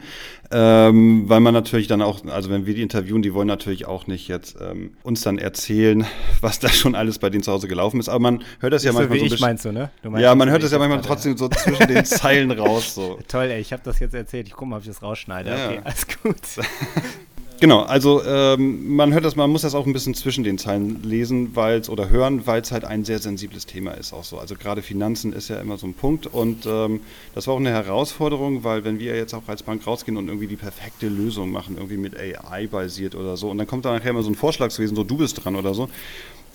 ähm, 0.52 1.28
weil 1.28 1.40
man 1.40 1.56
natürlich 1.56 1.88
dann 1.88 2.04
auch, 2.04 2.24
also 2.28 2.52
wenn 2.52 2.68
wir 2.68 2.76
die 2.76 2.84
interviewen, 2.84 3.24
die 3.24 3.34
wollen 3.34 3.48
natürlich 3.48 3.88
auch 3.88 4.06
nicht 4.06 4.28
jetzt 4.28 4.58
ähm, 4.62 4.92
uns 5.02 5.22
dann 5.22 5.40
erzählen, 5.40 6.06
was 6.42 6.60
da 6.60 6.70
schon 6.70 6.94
alles 6.94 7.18
bei 7.18 7.32
denen 7.32 7.42
zu 7.42 7.52
Hause 7.52 7.68
gelaufen 7.68 8.00
ist, 8.00 8.08
aber 8.08 8.20
man 8.20 8.44
hört 8.60 8.74
das 8.74 8.84
ja 8.84 8.92
so 8.92 9.00
manchmal 9.00 9.18
so 9.18 9.26
ein 9.26 9.30
bisschen. 9.32 9.46
Meinst 9.46 9.66
du, 9.66 9.72
ne? 9.72 9.90
Du 10.04 10.12
meinst 10.12 10.24
ja, 10.24 10.36
man 10.36 10.52
hört 10.52 10.62
das 10.62 10.72
ja 10.72 10.78
manchmal 10.78 11.02
trotzdem 11.02 11.36
so 11.36 11.50
zwischen 11.50 11.88
den 11.88 12.06
Zeilen 12.06 12.52
raus. 12.52 12.94
So. 12.94 13.18
Toll, 13.28 13.46
ey, 13.46 13.60
ich 13.60 13.74
habe 13.74 13.82
das 13.84 13.98
jetzt 13.98 14.14
erzählt. 14.14 14.48
Ich 14.48 14.54
gucke 14.54 14.70
mal, 14.70 14.76
ob 14.78 14.84
ich 14.84 14.88
das 14.88 15.02
rausschneide. 15.02 15.50
Ja. 15.50 15.66
Okay, 15.66 15.80
alles 15.84 16.06
gut. 16.22 16.36
Genau, 17.62 17.84
also 17.84 18.22
ähm, 18.26 18.96
man 18.96 19.14
hört 19.14 19.24
das, 19.24 19.38
man 19.38 19.50
muss 19.50 19.62
das 19.62 19.76
auch 19.76 19.86
ein 19.86 19.94
bisschen 19.94 20.14
zwischen 20.14 20.44
den 20.44 20.58
Zeilen 20.58 21.02
lesen, 21.04 21.56
weil 21.56 21.82
oder 21.88 22.10
hören, 22.10 22.46
weil 22.46 22.62
es 22.62 22.72
halt 22.74 22.84
ein 22.84 23.06
sehr 23.06 23.20
sensibles 23.20 23.66
Thema 23.66 23.92
ist 23.92 24.12
auch 24.12 24.26
so. 24.26 24.38
Also 24.38 24.56
gerade 24.56 24.82
Finanzen 24.82 25.32
ist 25.32 25.48
ja 25.48 25.58
immer 25.62 25.78
so 25.78 25.88
ein 25.88 25.94
Punkt 25.94 26.28
und 26.28 26.66
ähm, 26.66 27.00
das 27.34 27.48
war 27.48 27.54
auch 27.54 27.60
eine 27.60 27.70
Herausforderung, 27.70 28.66
weil 28.66 28.84
wenn 28.84 29.00
wir 29.00 29.16
jetzt 29.16 29.34
auch 29.34 29.48
als 29.48 29.64
Bank 29.64 29.88
rausgehen 29.88 30.18
und 30.18 30.28
irgendwie 30.28 30.48
die 30.48 30.58
perfekte 30.58 31.08
Lösung 31.08 31.50
machen, 31.50 31.76
irgendwie 31.78 31.96
mit 31.98 32.18
AI 32.20 32.68
basiert 32.68 33.16
oder 33.16 33.38
so, 33.38 33.50
und 33.52 33.58
dann 33.58 33.68
kommt 33.68 33.86
da 33.86 33.94
nachher 33.94 34.10
immer 34.10 34.24
so 34.24 34.30
ein 34.30 34.36
Vorschlagswesen, 34.36 34.96
so 34.96 35.06
du 35.06 35.16
bist 35.16 35.44
dran 35.44 35.56
oder 35.56 35.74
so, 35.74 35.88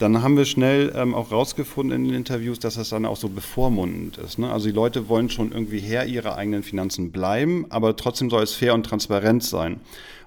dann 0.00 0.22
haben 0.22 0.36
wir 0.36 0.46
schnell 0.46 0.92
ähm, 0.96 1.14
auch 1.14 1.30
rausgefunden 1.30 1.94
in 1.94 2.04
den 2.08 2.14
Interviews, 2.14 2.58
dass 2.58 2.74
das 2.74 2.88
dann 2.88 3.04
auch 3.04 3.16
so 3.16 3.28
bevormundend 3.28 4.16
ist. 4.16 4.38
Ne? 4.38 4.50
Also 4.50 4.68
die 4.68 4.74
Leute 4.74 5.08
wollen 5.08 5.28
schon 5.28 5.52
irgendwie 5.52 5.78
Herr 5.78 6.06
ihrer 6.06 6.36
eigenen 6.36 6.62
Finanzen 6.62 7.12
bleiben, 7.12 7.66
aber 7.68 7.96
trotzdem 7.96 8.30
soll 8.30 8.42
es 8.42 8.54
fair 8.54 8.72
und 8.74 8.84
transparent 8.84 9.44
sein. 9.44 9.80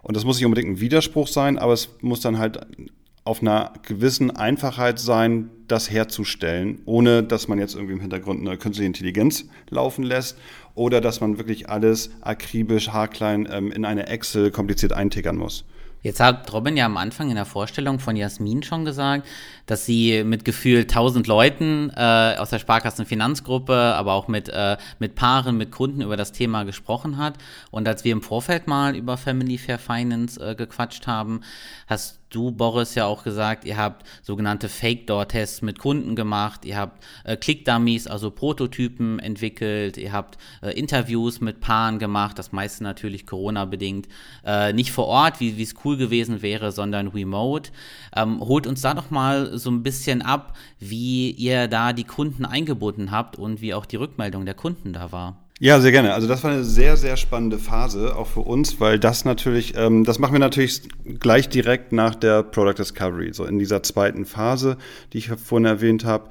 Und 0.04 0.16
das 0.16 0.26
muss 0.26 0.38
nicht 0.38 0.46
unbedingt 0.46 0.70
ein 0.70 0.80
Widerspruch 0.80 1.28
sein, 1.28 1.58
aber 1.58 1.74
es 1.74 1.90
muss 2.02 2.22
dann 2.22 2.38
halt 2.38 2.60
auf 3.24 3.42
einer 3.42 3.74
gewissen 3.84 4.32
Einfachheit 4.32 5.00
sein, 5.00 5.50
das 5.68 5.90
herzustellen, 5.90 6.82
ohne 6.86 7.24
dass 7.24 7.48
man 7.48 7.58
jetzt 7.58 7.74
irgendwie 7.74 7.94
im 7.94 8.02
Hintergrund 8.02 8.46
eine 8.46 8.58
künstliche 8.58 8.86
Intelligenz 8.86 9.46
laufen 9.70 10.04
lässt 10.04 10.38
oder 10.76 11.02
dass 11.02 11.22
man 11.22 11.38
wirklich 11.38 11.70
alles 11.70 12.12
akribisch, 12.22 12.90
haarklein 12.90 13.48
ähm, 13.52 13.72
in 13.72 13.86
eine 13.86 14.08
Excel 14.08 14.52
kompliziert 14.52 14.94
eintickern 14.94 15.38
muss. 15.38 15.64
Jetzt 16.04 16.20
hat 16.20 16.52
Robin 16.52 16.76
ja 16.76 16.86
am 16.86 16.98
Anfang 16.98 17.30
in 17.30 17.36
der 17.36 17.46
Vorstellung 17.46 17.98
von 17.98 18.18
Jasmin 18.18 18.62
schon 18.62 18.84
gesagt, 18.84 19.26
dass 19.66 19.86
sie 19.86 20.26
mit 20.26 20.44
gefühlt 20.44 20.90
1000 20.92 21.28
Leuten 21.28 21.92
äh, 21.96 22.36
aus 22.38 22.50
der 22.50 22.60
Sparkassenfinanzgruppe, 22.60 23.74
aber 23.74 24.14
auch 24.14 24.28
mit, 24.28 24.50
äh, 24.50 24.76
mit 25.00 25.16
Paaren, 25.16 25.58
mit 25.58 25.72
Kunden 25.72 26.02
über 26.02 26.18
das 26.18 26.34
Thema 26.34 26.64
gesprochen 26.64 27.18
hat. 27.18 27.36
Und 27.72 27.88
als 27.88 28.04
wir 28.04 28.12
im 28.12 28.22
Vorfeld 28.22 28.68
mal 28.68 28.98
über 28.98 29.16
Family 29.16 29.58
Fair 29.58 29.80
Finance 29.80 30.40
äh, 30.46 30.56
gequatscht 30.56 31.08
haben, 31.08 31.40
hast 31.88 32.20
du, 32.36 32.52
Boris, 32.52 32.96
ja 32.96 33.06
auch 33.06 33.24
gesagt, 33.24 33.66
ihr 33.66 33.78
habt 33.78 34.06
sogenannte 34.22 34.70
Fake-Door-Tests 34.70 35.62
mit 35.62 35.80
Kunden 35.80 36.16
gemacht, 36.16 36.66
ihr 36.66 36.78
habt 36.78 37.04
äh, 37.24 37.38
Click-Dummies, 37.38 38.08
also 38.08 38.32
Prototypen 38.32 39.20
entwickelt, 39.20 39.98
ihr 39.98 40.12
habt 40.12 40.38
äh, 40.62 40.72
Interviews 40.72 41.42
mit 41.42 41.60
Paaren 41.60 42.00
gemacht, 42.00 42.40
das 42.40 42.52
meiste 42.52 42.84
natürlich 42.84 43.26
Corona-bedingt, 43.26 44.08
äh, 44.46 44.74
nicht 44.74 44.92
vor 44.92 45.08
Ort, 45.08 45.40
wie 45.40 45.62
es 45.62 45.76
cool 45.86 45.98
gewesen 45.98 46.42
wäre, 46.42 46.72
sondern 46.72 47.08
remote. 47.08 47.72
Ähm, 48.16 48.40
holt 48.40 48.68
uns 48.68 48.82
da 48.82 48.94
doch 48.94 49.10
mal 49.10 49.58
so 49.58 49.70
ein 49.70 49.84
bisschen 49.84 50.22
ab, 50.22 50.58
wie 50.80 51.32
ihr 51.32 51.68
da 51.68 51.94
die 51.94 52.04
Kunden 52.04 52.46
eingebunden 52.46 53.12
habt 53.12 53.38
und 53.38 53.62
wie 53.62 53.74
auch 53.74 53.86
die 53.86 53.98
Rückmeldung 53.98 54.46
der 54.46 54.56
Kunden 54.56 54.94
da 54.94 55.12
war. 55.12 55.43
Ja, 55.64 55.80
sehr 55.80 55.94
gerne. 55.94 56.14
Also 56.14 56.28
das 56.28 56.44
war 56.44 56.52
eine 56.52 56.66
sehr, 56.66 56.98
sehr 56.98 57.16
spannende 57.16 57.58
Phase, 57.58 58.18
auch 58.18 58.28
für 58.28 58.42
uns, 58.42 58.82
weil 58.82 59.00
das 59.00 59.24
natürlich, 59.24 59.78
ähm, 59.78 60.04
das 60.04 60.20
machen 60.20 60.34
wir 60.34 60.40
natürlich 60.42 60.82
gleich 61.22 61.48
direkt 61.48 61.94
nach 61.94 62.16
der 62.16 62.44
Product 62.44 62.80
Discovery, 62.80 63.32
so 63.32 63.46
in 63.46 63.60
dieser 63.60 63.82
zweiten 63.82 64.26
Phase, 64.26 64.76
die 65.14 65.20
ich 65.20 65.30
vorhin 65.30 65.64
erwähnt 65.64 66.04
habe. 66.04 66.28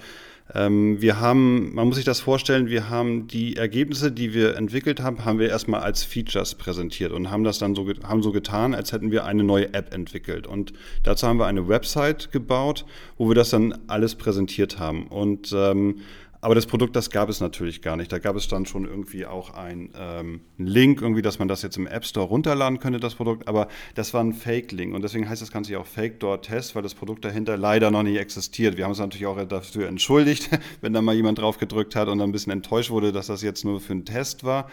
Ähm, 0.54 1.00
wir 1.00 1.18
haben, 1.18 1.74
man 1.74 1.86
muss 1.86 1.96
sich 1.96 2.04
das 2.04 2.20
vorstellen, 2.20 2.66
wir 2.66 2.90
haben 2.90 3.26
die 3.26 3.56
Ergebnisse, 3.56 4.12
die 4.12 4.34
wir 4.34 4.54
entwickelt 4.56 5.00
haben, 5.00 5.24
haben 5.24 5.38
wir 5.38 5.48
erstmal 5.48 5.80
als 5.80 6.04
Features 6.04 6.54
präsentiert 6.56 7.10
und 7.10 7.30
haben 7.30 7.42
das 7.42 7.58
dann 7.58 7.74
so, 7.74 7.86
haben 8.06 8.22
so 8.22 8.32
getan, 8.32 8.74
als 8.74 8.92
hätten 8.92 9.12
wir 9.12 9.24
eine 9.24 9.44
neue 9.44 9.72
App 9.72 9.94
entwickelt. 9.94 10.46
Und 10.46 10.74
dazu 11.04 11.26
haben 11.26 11.38
wir 11.38 11.46
eine 11.46 11.68
Website 11.68 12.32
gebaut, 12.32 12.84
wo 13.16 13.28
wir 13.28 13.34
das 13.34 13.48
dann 13.48 13.78
alles 13.86 14.14
präsentiert 14.14 14.78
haben. 14.78 15.06
Und 15.06 15.54
ähm, 15.56 16.00
aber 16.44 16.56
das 16.56 16.66
Produkt, 16.66 16.96
das 16.96 17.10
gab 17.10 17.28
es 17.28 17.40
natürlich 17.40 17.82
gar 17.82 17.96
nicht. 17.96 18.10
Da 18.10 18.18
gab 18.18 18.34
es 18.34 18.48
dann 18.48 18.66
schon 18.66 18.84
irgendwie 18.84 19.26
auch 19.26 19.50
ein 19.54 19.90
ähm, 19.96 20.40
Link, 20.58 21.00
irgendwie, 21.00 21.22
dass 21.22 21.38
man 21.38 21.46
das 21.46 21.62
jetzt 21.62 21.76
im 21.76 21.86
App 21.86 22.04
Store 22.04 22.26
runterladen 22.26 22.80
könnte, 22.80 22.98
das 22.98 23.14
Produkt. 23.14 23.46
Aber 23.46 23.68
das 23.94 24.12
war 24.12 24.24
ein 24.24 24.32
Fake-Link. 24.32 24.92
Und 24.92 25.02
deswegen 25.02 25.28
heißt 25.28 25.40
das 25.40 25.52
Ganze 25.52 25.70
ja 25.70 25.78
auch 25.78 25.86
Fake 25.86 26.18
Door 26.18 26.42
Test, 26.42 26.74
weil 26.74 26.82
das 26.82 26.94
Produkt 26.94 27.24
dahinter 27.24 27.56
leider 27.56 27.92
noch 27.92 28.02
nicht 28.02 28.18
existiert. 28.18 28.76
Wir 28.76 28.82
haben 28.84 28.90
uns 28.90 28.98
natürlich 28.98 29.26
auch 29.26 29.40
dafür 29.46 29.86
entschuldigt, 29.86 30.50
wenn 30.80 30.92
da 30.92 31.00
mal 31.00 31.14
jemand 31.14 31.38
drauf 31.38 31.58
gedrückt 31.58 31.94
hat 31.94 32.08
und 32.08 32.18
dann 32.18 32.30
ein 32.30 32.32
bisschen 32.32 32.52
enttäuscht 32.52 32.90
wurde, 32.90 33.12
dass 33.12 33.28
das 33.28 33.42
jetzt 33.42 33.64
nur 33.64 33.80
für 33.80 33.92
einen 33.92 34.04
Test 34.04 34.42
war. 34.42 34.68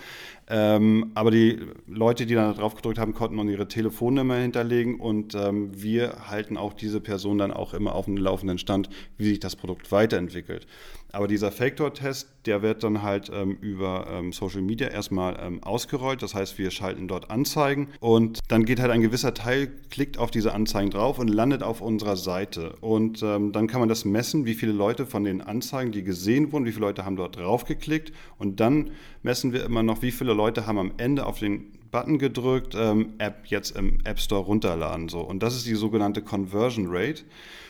Ähm, 0.51 1.11
aber 1.13 1.29
die 1.29 1.59
Leute, 1.85 2.25
die 2.25 2.33
dann 2.33 2.55
drauf 2.55 2.75
gedrückt 2.75 2.97
haben, 2.97 3.13
konnten 3.13 3.47
ihre 3.49 3.67
Telefonnummer 3.67 4.35
hinterlegen 4.35 4.99
und 4.99 5.35
ähm, 5.35 5.69
wir 5.79 6.27
halten 6.27 6.57
auch 6.57 6.73
diese 6.73 6.99
Person 7.01 7.37
dann 7.37 7.51
auch 7.51 7.75
immer 7.75 7.93
auf 7.93 8.05
dem 8.05 8.17
laufenden 8.17 8.57
Stand, 8.57 8.89
wie 9.17 9.25
sich 9.25 9.39
das 9.39 9.55
Produkt 9.55 9.91
weiterentwickelt. 9.91 10.65
Aber 11.11 11.27
dieser 11.27 11.51
Factor-Test, 11.51 12.29
der 12.49 12.63
wird 12.63 12.83
dann 12.83 13.03
halt 13.03 13.29
ähm, 13.31 13.57
über 13.61 14.07
ähm, 14.11 14.33
Social 14.33 14.63
Media 14.63 14.87
erstmal 14.87 15.37
ähm, 15.39 15.61
ausgerollt. 15.61 16.23
Das 16.23 16.33
heißt, 16.33 16.57
wir 16.57 16.71
schalten 16.71 17.07
dort 17.07 17.29
Anzeigen 17.29 17.89
und 17.99 18.39
dann 18.47 18.65
geht 18.65 18.79
halt 18.79 18.89
ein 18.89 19.01
gewisser 19.01 19.35
Teil, 19.35 19.71
klickt 19.91 20.17
auf 20.17 20.31
diese 20.31 20.55
Anzeigen 20.55 20.89
drauf 20.89 21.19
und 21.19 21.27
landet 21.27 21.61
auf 21.61 21.79
unserer 21.79 22.15
Seite. 22.15 22.73
Und 22.81 23.21
ähm, 23.21 23.51
dann 23.51 23.67
kann 23.67 23.81
man 23.81 23.87
das 23.87 24.03
messen, 24.03 24.47
wie 24.47 24.55
viele 24.55 24.71
Leute 24.71 25.05
von 25.05 25.25
den 25.25 25.41
Anzeigen, 25.41 25.91
die 25.91 26.01
gesehen 26.01 26.51
wurden, 26.51 26.65
wie 26.65 26.71
viele 26.71 26.87
Leute 26.87 27.05
haben 27.05 27.17
dort 27.17 27.37
drauf 27.37 27.65
geklickt. 27.65 28.13
Und 28.39 28.59
dann 28.59 28.89
messen 29.21 29.53
wir 29.53 29.63
immer 29.63 29.83
noch, 29.83 30.01
wie 30.01 30.11
viele 30.11 30.33
Leute 30.33 30.65
haben 30.65 30.79
am 30.79 30.93
Ende 30.97 31.27
auf 31.27 31.37
den 31.37 31.67
Button 31.91 32.17
gedrückt, 32.17 32.73
ähm, 32.75 33.13
App 33.19 33.45
jetzt 33.45 33.77
im 33.77 33.99
App 34.05 34.19
Store 34.19 34.41
runterladen. 34.41 35.07
So. 35.07 35.19
Und 35.19 35.43
das 35.43 35.55
ist 35.55 35.67
die 35.67 35.75
sogenannte 35.75 36.23
Conversion 36.23 36.87
Rate. 36.89 37.21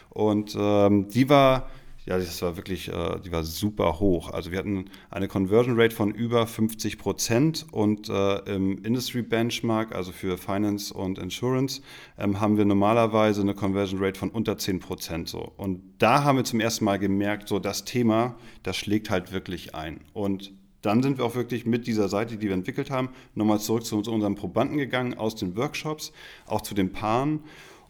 Und 0.10 0.56
ähm, 0.58 1.10
die 1.10 1.28
war 1.28 1.70
ja, 2.06 2.18
das 2.18 2.42
war 2.42 2.58
wirklich, 2.58 2.88
äh, 2.88 3.20
die 3.24 3.32
war 3.32 3.44
super 3.44 4.00
hoch. 4.00 4.32
Also 4.32 4.52
wir 4.52 4.58
hatten 4.58 4.86
eine 5.10 5.28
Conversion 5.28 5.80
Rate 5.80 5.96
von 5.96 6.12
über 6.12 6.48
50 6.48 6.98
Prozent 6.98 7.68
und 7.72 8.10
äh, 8.10 8.38
im 8.56 8.84
Industry 8.84 9.22
Benchmark, 9.22 9.94
also 9.94 10.12
für 10.12 10.38
Finance 10.38 10.94
und 10.94 11.20
Insurance, 11.20 11.82
ähm, 12.18 12.40
haben 12.40 12.58
wir 12.58 12.66
normalerweise 12.66 13.42
eine 13.42 13.54
Conversion 13.54 14.04
Rate 14.04 14.18
von 14.18 14.30
unter 14.30 14.58
10 14.58 14.80
Prozent 14.80 15.30
so. 15.30 15.52
Und 15.58 15.82
da 16.00 16.24
haben 16.24 16.38
wir 16.38 16.46
zum 16.46 16.60
ersten 16.60 16.86
Mal 16.86 16.98
gemerkt, 16.98 17.48
so 17.48 17.60
das 17.60 17.86
Thema, 17.86 18.36
das 18.64 18.78
schlägt 18.78 19.10
halt 19.10 19.32
wirklich 19.32 19.76
ein. 19.76 20.02
Und 20.14 20.54
dann 20.82 21.04
sind 21.04 21.18
wir 21.18 21.26
auch 21.26 21.36
wirklich 21.36 21.66
mit 21.66 21.88
dieser 21.88 22.08
Seite, 22.08 22.38
die 22.38 22.48
wir 22.48 22.54
entwickelt 22.54 22.90
haben, 22.90 23.10
nochmal 23.36 23.60
zurück 23.60 23.86
zu 23.86 23.98
unseren 23.98 24.36
Probanden 24.36 24.78
gegangen 24.78 25.18
aus 25.18 25.36
den 25.36 25.58
Workshops, 25.58 26.14
auch 26.46 26.62
zu 26.62 26.74
den 26.74 26.94
Paaren 26.94 27.42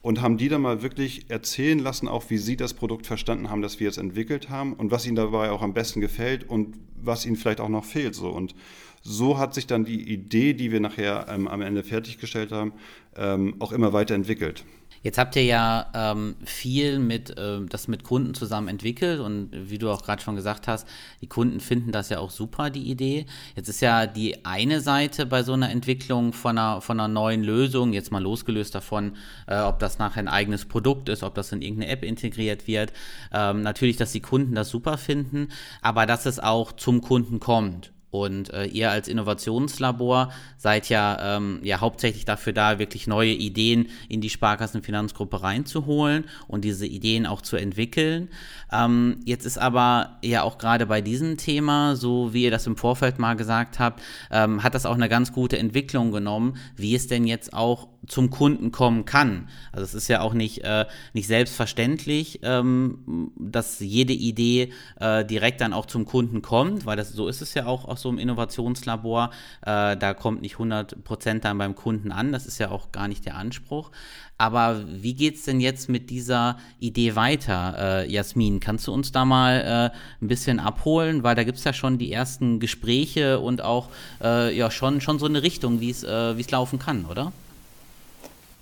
und 0.01 0.22
haben 0.22 0.38
die 0.38 0.50
dann 0.50 0.62
mal 0.62 0.82
wirklich 0.82 1.29
erzählen 1.29 1.79
lassen, 1.79 2.08
auch 2.08 2.29
wie 2.29 2.38
sie 2.38 2.56
das 2.56 2.74
Produkt 2.74 3.06
verstanden 3.06 3.50
haben, 3.50 3.62
das 3.62 3.79
wir 3.79 3.88
jetzt 3.88 3.98
entwickelt 3.98 4.50
haben 4.50 4.74
und 4.74 4.91
was 4.91 5.06
ihnen 5.06 5.15
dabei 5.15 5.51
auch 5.51 5.62
am 5.62 5.74
besten 5.74 6.00
gefällt 6.01 6.50
und 6.50 6.77
was 7.01 7.25
ihnen 7.25 7.36
vielleicht 7.36 7.60
auch 7.60 7.70
noch 7.70 7.86
fehlt. 7.86 8.15
So. 8.15 8.29
Und 8.29 8.56
so 9.01 9.38
hat 9.38 9.53
sich 9.53 9.68
dann 9.68 9.86
die 9.86 10.12
Idee, 10.12 10.53
die 10.53 10.72
wir 10.72 10.79
nachher 10.79 11.27
ähm, 11.29 11.48
am 11.48 11.62
Ende 11.62 11.84
fertiggestellt 11.84 12.51
haben, 12.51 12.74
ähm, 13.15 13.56
auch 13.60 13.72
immer 13.72 13.94
weiterentwickelt. 13.94 14.63
Jetzt 15.01 15.18
habt 15.18 15.36
ihr 15.36 15.44
ja 15.44 15.88
ähm, 15.94 16.36
viel 16.44 17.00
mit 17.00 17.38
äh, 17.38 17.60
das 17.68 17.88
mit 17.88 18.03
Kunden 18.03 18.34
zusammen 18.34 18.68
entwickelt 18.68 19.20
und 19.20 19.50
wie 19.53 19.77
du 19.77 19.89
auch 19.89 20.03
gerade 20.03 20.22
schon 20.22 20.36
gesagt 20.36 20.68
hast, 20.68 20.88
die 21.22 21.27
Kunden 21.27 21.60
finden 21.60 21.91
das 21.91 22.10
ja 22.10 22.20
auch 22.20 22.32
super, 22.32 22.70
die 22.70 22.89
Idee. 22.89 23.25
Jetzt 23.56 23.70
ist 23.70 23.82
ja 23.82 24.08
die 24.08 24.46
eine 24.46 24.82
Seite 24.82 25.25
bei 25.25 25.44
so 25.44 25.53
einer 25.53 25.70
Entwicklung 25.70 26.34
von 26.34 26.58
einer, 26.58 26.82
von 26.82 27.00
einer 27.00 27.08
neuen 27.08 27.44
Lösung, 27.44 27.94
jetzt 27.94 28.12
mal 28.12 28.22
losgelöst 28.22 28.75
davon, 28.75 29.15
äh, 29.48 29.60
ob 29.60 29.79
das 29.79 30.00
nachher 30.00 30.20
ein 30.20 30.27
eigenes 30.27 30.65
Produkt 30.65 31.08
ist, 31.10 31.24
ob 31.24 31.36
das 31.36 31.51
in 31.51 31.62
irgendeine 31.62 31.91
App 31.91 32.03
integriert 32.03 32.68
wird. 32.68 32.91
Ähm, 33.32 33.62
natürlich, 33.62 33.98
dass 33.98 34.12
die 34.12 34.22
Kunden 34.22 34.56
das 34.56 34.70
super 34.70 34.98
finden, 34.98 35.50
aber 35.82 36.06
dass 36.06 36.25
es 36.25 36.39
auch 36.39 36.74
zum 36.74 37.01
Kunden 37.01 37.39
kommt. 37.39 37.91
Und 38.12 38.51
äh, 38.54 38.66
ihr 38.66 38.89
als 38.89 39.08
Innovationslabor 39.08 40.32
seid 40.58 40.89
ja, 40.89 41.38
ähm, 41.38 41.60
ja 41.63 41.80
hauptsächlich 41.80 42.25
dafür 42.25 42.54
da, 42.54 42.80
wirklich 42.80 43.06
neue 43.08 43.32
Ideen 43.34 43.88
in 44.08 44.22
die 44.22 44.30
Sparkassenfinanzgruppe 44.30 45.44
reinzuholen 45.44 46.25
und 46.48 46.66
diese 46.66 46.88
Ideen 46.88 47.28
auch 47.28 47.42
zu 47.42 47.56
entwickeln. 47.56 48.30
Ähm, 48.72 49.20
jetzt 49.25 49.46
ist 49.46 49.58
aber 49.58 50.18
ja 50.24 50.44
auch 50.44 50.58
gerade 50.58 50.86
bei 50.86 51.01
diesem 51.01 51.38
Thema, 51.38 51.96
so 51.96 52.34
wie 52.34 52.44
ihr 52.44 52.51
das 52.51 52.68
im 52.68 52.78
Vorfeld 52.78 53.20
mal 53.20 53.36
gesagt 53.36 53.80
habt, 53.80 54.01
ähm, 54.32 54.63
hat 54.63 54.75
das 54.75 54.86
auch 54.86 54.96
eine 54.96 55.10
ganz 55.10 55.32
gute 55.32 55.58
Entwicklung 55.58 56.12
genommen, 56.12 56.58
wie 56.75 56.96
es 56.96 57.08
denn 57.08 57.25
jetzt 57.25 57.54
auch 57.54 57.88
zum 58.08 58.30
Kunden 58.30 58.72
kommen 58.72 59.06
kann. 59.06 59.50
Also 59.72 59.84
es 59.84 59.94
ist 59.94 60.08
ja 60.08 60.22
auch 60.22 60.34
nicht, 60.34 60.63
äh, 60.63 60.86
nicht 61.13 61.28
selbstverständlich, 61.28 62.39
ähm, 62.44 63.32
dass 63.38 63.80
jede 63.80 64.13
Idee 64.13 64.72
äh, 65.00 65.25
direkt 65.25 65.62
dann 65.62 65.74
auch 65.74 65.86
zum 65.86 66.06
Kunden 66.06 66.42
kommt, 66.42 66.86
weil 66.86 66.98
das 66.98 67.12
so 67.12 67.28
ist 67.28 67.42
es 67.42 67.54
ja 67.54 67.66
auch 67.66 67.86
aus 67.86 67.99
so 68.00 68.10
einem 68.10 68.18
Innovationslabor. 68.18 69.32
Äh, 69.62 69.98
da 69.98 70.13
kommt 70.13 70.41
nicht 70.41 70.56
100% 70.56 71.39
dann 71.39 71.58
beim 71.58 71.75
Kunden 71.75 72.12
an, 72.12 72.32
das 72.32 72.46
ist 72.46 72.58
ja 72.58 72.72
auch 72.72 72.91
gar 72.91 73.08
nicht 73.08 73.25
der 73.25 73.36
Anspruch. 73.36 73.91
Aber 74.38 74.82
wie 74.88 75.13
geht 75.15 75.36
es 75.36 75.44
denn 75.44 75.60
jetzt 75.60 75.89
mit 75.89 76.10
dieser 76.10 76.58
Idee 76.79 77.18
weiter, 77.18 77.75
äh, 77.77 78.10
Jasmin? 78.10 78.62
Kannst 78.62 78.88
du 78.88 78.94
uns 78.94 79.12
da 79.12 79.25
mal 79.25 79.91
äh, 79.91 80.24
ein 80.24 80.27
bisschen 80.29 80.62
abholen? 80.62 81.24
Weil 81.24 81.36
da 81.36 81.44
gibt 81.44 81.58
es 81.58 81.65
ja 81.65 81.74
schon 81.74 81.98
die 81.98 82.13
ersten 82.13 82.62
Gespräche 82.62 83.41
und 83.41 83.62
auch 83.62 83.89
äh, 84.24 84.56
ja 84.56 84.72
schon, 84.72 85.01
schon 85.01 85.20
so 85.20 85.25
eine 85.25 85.44
Richtung, 85.44 85.82
wie 85.82 85.89
es 85.89 86.03
äh, 86.03 86.41
laufen 86.51 86.79
kann, 86.79 87.06
oder? 87.06 87.34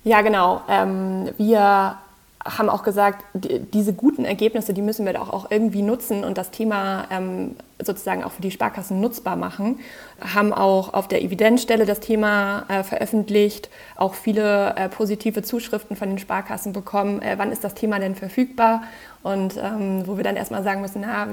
Ja, 0.02 0.20
genau. 0.22 0.62
Ähm, 0.68 1.30
wir 1.38 1.98
haben 2.44 2.70
auch 2.70 2.82
gesagt, 2.82 3.24
die, 3.34 3.60
diese 3.60 3.92
guten 3.92 4.24
Ergebnisse, 4.24 4.72
die 4.72 4.82
müssen 4.82 5.04
wir 5.04 5.12
doch 5.12 5.32
auch 5.32 5.50
irgendwie 5.50 5.82
nutzen 5.82 6.24
und 6.24 6.38
das 6.38 6.50
Thema 6.50 7.06
ähm, 7.10 7.56
sozusagen 7.84 8.24
auch 8.24 8.32
für 8.32 8.42
die 8.42 8.50
Sparkassen 8.50 9.00
nutzbar 9.00 9.36
machen. 9.36 9.80
Haben 10.20 10.52
auch 10.52 10.94
auf 10.94 11.08
der 11.08 11.22
Evidenzstelle 11.22 11.84
das 11.84 12.00
Thema 12.00 12.64
äh, 12.68 12.82
veröffentlicht, 12.82 13.70
auch 13.96 14.14
viele 14.14 14.74
äh, 14.76 14.88
positive 14.88 15.42
Zuschriften 15.42 15.96
von 15.96 16.08
den 16.08 16.18
Sparkassen 16.18 16.72
bekommen. 16.72 17.22
Äh, 17.22 17.34
wann 17.38 17.52
ist 17.52 17.64
das 17.64 17.74
Thema 17.74 17.98
denn 17.98 18.14
verfügbar? 18.14 18.82
Und 19.22 19.56
ähm, 19.56 20.06
wo 20.06 20.16
wir 20.16 20.24
dann 20.24 20.36
erstmal 20.36 20.62
sagen 20.62 20.80
müssen, 20.80 21.02
na, 21.02 21.26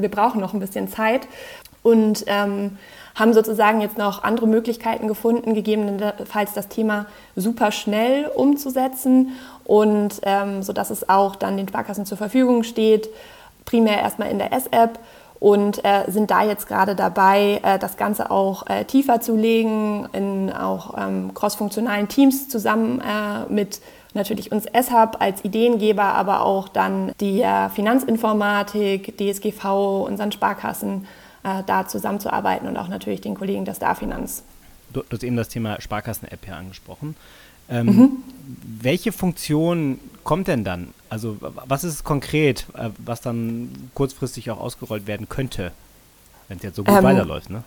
wir 0.00 0.08
brauchen 0.08 0.40
noch 0.40 0.54
ein 0.54 0.60
bisschen 0.60 0.88
Zeit. 0.88 1.28
Und 1.82 2.24
ähm, 2.26 2.78
haben 3.14 3.32
sozusagen 3.32 3.80
jetzt 3.80 3.98
noch 3.98 4.22
andere 4.22 4.46
Möglichkeiten 4.46 5.08
gefunden, 5.08 5.54
gegebenenfalls 5.54 6.54
das 6.54 6.68
Thema 6.68 7.06
super 7.36 7.72
schnell 7.72 8.26
umzusetzen 8.34 9.32
und 9.64 10.20
ähm, 10.22 10.62
sodass 10.62 10.90
es 10.90 11.08
auch 11.08 11.36
dann 11.36 11.56
den 11.56 11.68
Sparkassen 11.68 12.06
zur 12.06 12.18
Verfügung 12.18 12.62
steht, 12.62 13.08
primär 13.64 13.98
erstmal 14.00 14.30
in 14.30 14.38
der 14.38 14.52
S-App 14.52 14.98
und 15.38 15.84
äh, 15.84 16.08
sind 16.08 16.30
da 16.30 16.44
jetzt 16.44 16.68
gerade 16.68 16.94
dabei, 16.94 17.60
äh, 17.64 17.78
das 17.78 17.96
Ganze 17.96 18.30
auch 18.30 18.66
äh, 18.68 18.84
tiefer 18.84 19.20
zu 19.20 19.36
legen, 19.36 20.08
in 20.12 20.52
auch 20.52 20.94
ähm, 20.96 21.34
crossfunktionalen 21.34 22.08
Teams 22.08 22.48
zusammen 22.48 23.00
äh, 23.00 23.52
mit 23.52 23.80
natürlich 24.14 24.52
uns 24.52 24.66
S-Hub 24.66 25.16
als 25.20 25.44
Ideengeber, 25.44 26.04
aber 26.04 26.44
auch 26.44 26.68
dann 26.68 27.12
die 27.20 27.42
äh, 27.42 27.68
Finanzinformatik, 27.70 29.18
DSGV, 29.18 30.04
unseren 30.06 30.32
Sparkassen 30.32 31.06
da 31.42 31.86
zusammenzuarbeiten 31.88 32.68
und 32.68 32.76
auch 32.76 32.88
natürlich 32.88 33.20
den 33.20 33.34
Kollegen 33.34 33.64
der 33.64 33.74
Starfinanz. 33.74 34.42
Du, 34.92 35.00
du 35.00 35.16
hast 35.16 35.24
eben 35.24 35.36
das 35.36 35.48
Thema 35.48 35.80
Sparkassen-App 35.80 36.44
hier 36.44 36.56
angesprochen. 36.56 37.16
Ähm, 37.68 37.86
mhm. 37.86 38.10
Welche 38.80 39.12
Funktion 39.12 39.98
kommt 40.24 40.48
denn 40.48 40.64
dann? 40.64 40.94
Also 41.08 41.36
was 41.40 41.84
ist 41.84 42.04
konkret, 42.04 42.66
äh, 42.74 42.90
was 42.98 43.20
dann 43.20 43.90
kurzfristig 43.94 44.50
auch 44.50 44.60
ausgerollt 44.60 45.06
werden 45.06 45.28
könnte, 45.28 45.72
wenn 46.48 46.58
es 46.58 46.62
jetzt 46.62 46.76
so 46.76 46.84
gut 46.84 46.96
ähm, 46.96 47.04
weiterläuft, 47.04 47.50
ne? 47.50 47.62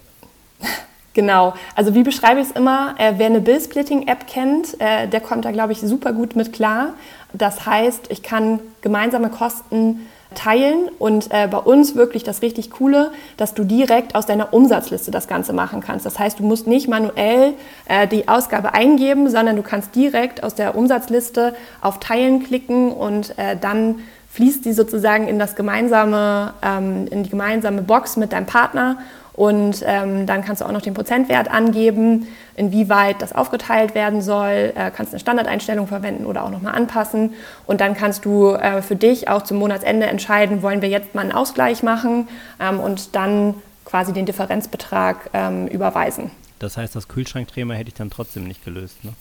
Genau, 1.14 1.54
also 1.76 1.96
wie 1.96 2.04
beschreibe 2.04 2.42
ich 2.42 2.50
es 2.50 2.56
immer? 2.56 2.96
Äh, 2.98 3.14
wer 3.18 3.28
eine 3.28 3.40
Bill-Splitting-App 3.40 4.28
kennt, 4.28 4.80
äh, 4.82 5.08
der 5.08 5.22
kommt 5.22 5.46
da, 5.46 5.52
glaube 5.52 5.72
ich, 5.72 5.80
super 5.80 6.12
gut 6.12 6.36
mit 6.36 6.52
klar. 6.52 6.94
Das 7.32 7.66
heißt, 7.66 8.08
ich 8.10 8.22
kann 8.22 8.60
gemeinsame 8.82 9.30
Kosten 9.30 10.08
teilen 10.34 10.90
und 11.00 11.28
äh, 11.32 11.48
bei 11.48 11.58
uns 11.58 11.96
wirklich 11.96 12.24
das 12.24 12.42
richtig 12.42 12.72
Coole, 12.72 13.12
dass 13.38 13.54
du 13.54 13.64
direkt 13.64 14.16
aus 14.16 14.26
deiner 14.26 14.54
Umsatzliste 14.54 15.12
das 15.12 15.28
Ganze 15.28 15.54
machen 15.54 15.82
kannst. 15.82 16.06
Das 16.06 16.20
heißt, 16.20 16.40
du 16.40 16.44
musst 16.44 16.68
nicht 16.68 16.88
manuell 16.88 17.54
äh, 17.86 18.08
die 18.08 18.28
Ausgabe 18.28 18.74
eingeben, 18.74 19.30
sondern 19.30 19.56
du 19.56 19.62
kannst 19.62 19.96
direkt 19.96 20.44
aus 20.44 20.56
der 20.56 20.76
Umsatzliste 20.76 21.56
auf 21.82 22.00
Teilen 22.00 22.44
klicken 22.44 22.92
und 22.92 23.38
äh, 23.38 23.56
dann 23.60 24.00
fließt 24.36 24.66
die 24.66 24.74
sozusagen 24.74 25.28
in 25.28 25.40
das 25.40 25.56
gemeinsame, 25.56 26.54
ähm, 26.62 27.08
in 27.08 27.24
die 27.24 27.30
gemeinsame 27.30 27.82
Box 27.82 28.18
mit 28.18 28.34
deinem 28.34 28.46
Partner 28.46 28.98
und 29.36 29.84
ähm, 29.86 30.26
dann 30.26 30.44
kannst 30.46 30.62
du 30.62 30.66
auch 30.66 30.72
noch 30.72 30.82
den 30.82 30.94
Prozentwert 30.94 31.52
angeben, 31.52 32.28
inwieweit 32.56 33.22
das 33.22 33.34
aufgeteilt 33.34 33.94
werden 33.94 34.22
soll. 34.22 34.72
Äh, 34.76 34.92
kannst 34.96 35.12
eine 35.12 35.20
Standardeinstellung 35.20 35.88
verwenden 35.88 36.26
oder 36.26 36.44
auch 36.44 36.50
nochmal 36.50 36.74
anpassen. 36.74 37.34
Und 37.66 37.82
dann 37.82 37.96
kannst 37.96 38.24
du 38.24 38.52
äh, 38.52 38.82
für 38.82 38.96
dich 38.96 39.28
auch 39.28 39.44
zum 39.44 39.58
Monatsende 39.58 40.06
entscheiden, 40.08 40.62
wollen 40.62 40.82
wir 40.82 40.90
jetzt 40.90 41.16
mal 41.16 41.22
einen 41.22 41.34
Ausgleich 41.34 41.84
machen 41.84 42.30
ähm, 42.62 42.80
und 42.80 43.16
dann 43.16 43.56
quasi 43.84 44.14
den 44.14 44.26
Differenzbetrag 44.26 45.30
ähm, 45.34 45.68
überweisen. 45.68 46.32
Das 46.60 46.78
heißt, 46.78 46.96
das 46.96 47.10
Kühlschrankthema 47.10 47.74
hätte 47.74 47.90
ich 47.90 47.94
dann 47.94 48.10
trotzdem 48.10 48.46
nicht 48.46 48.64
gelöst, 48.64 49.04
ne? 49.04 49.12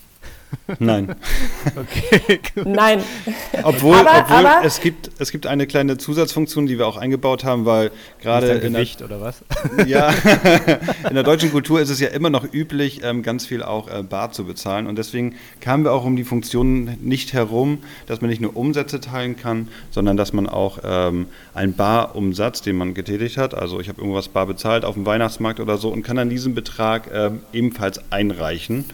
Nein. 0.78 1.14
okay, 1.76 2.40
gut. 2.54 2.66
Nein. 2.66 3.02
Obwohl, 3.62 3.96
aber, 3.96 4.20
obwohl 4.20 4.46
aber 4.46 4.64
es, 4.64 4.80
gibt, 4.80 5.11
es 5.18 5.30
gibt 5.30 5.46
eine 5.46 5.66
kleine 5.66 5.99
Zusatzfunktion, 5.99 6.66
die 6.66 6.78
wir 6.78 6.87
auch 6.87 6.96
eingebaut 6.96 7.44
haben, 7.44 7.64
weil 7.64 7.90
gerade. 8.20 8.61
Gewicht 8.61 9.02
oder 9.02 9.20
was? 9.20 9.42
ja, 9.87 10.12
in 11.08 11.14
der 11.14 11.23
deutschen 11.23 11.50
Kultur 11.50 11.80
ist 11.80 11.90
es 11.90 12.00
ja 12.00 12.08
immer 12.08 12.30
noch 12.30 12.50
üblich, 12.52 13.02
ähm, 13.02 13.23
ganz 13.23 13.46
viel 13.46 13.62
auch 13.62 13.88
äh, 13.88 14.02
bar 14.02 14.32
zu 14.32 14.44
bezahlen. 14.44 14.87
Und 14.87 14.96
deswegen 14.96 15.34
kamen 15.61 15.84
wir 15.84 15.92
auch 15.92 16.04
um 16.04 16.16
die 16.16 16.25
Funktion 16.25 16.96
nicht 17.00 17.32
herum, 17.32 17.78
dass 18.06 18.20
man 18.20 18.30
nicht 18.30 18.40
nur 18.40 18.56
Umsätze 18.56 19.00
teilen 19.00 19.37
kann, 19.37 19.68
sondern 19.90 20.16
dass 20.16 20.32
man 20.32 20.49
auch 20.49 20.78
ähm, 20.84 21.26
einen 21.54 21.75
Barumsatz, 21.75 22.62
den 22.62 22.76
man 22.76 22.94
getätigt 22.94 23.37
hat, 23.37 23.54
also 23.54 23.80
ich 23.80 23.88
habe 23.88 24.00
irgendwas 24.00 24.28
bar 24.28 24.46
bezahlt 24.46 24.84
auf 24.84 24.94
dem 24.94 25.06
Weihnachtsmarkt 25.06 25.61
oder 25.61 25.78
so 25.78 25.90
und 25.90 26.02
kann 26.02 26.16
dann 26.16 26.30
diesen 26.30 26.54
Betrag 26.54 27.11
ähm, 27.12 27.40
ebenfalls 27.52 28.00
einreichen. 28.11 28.84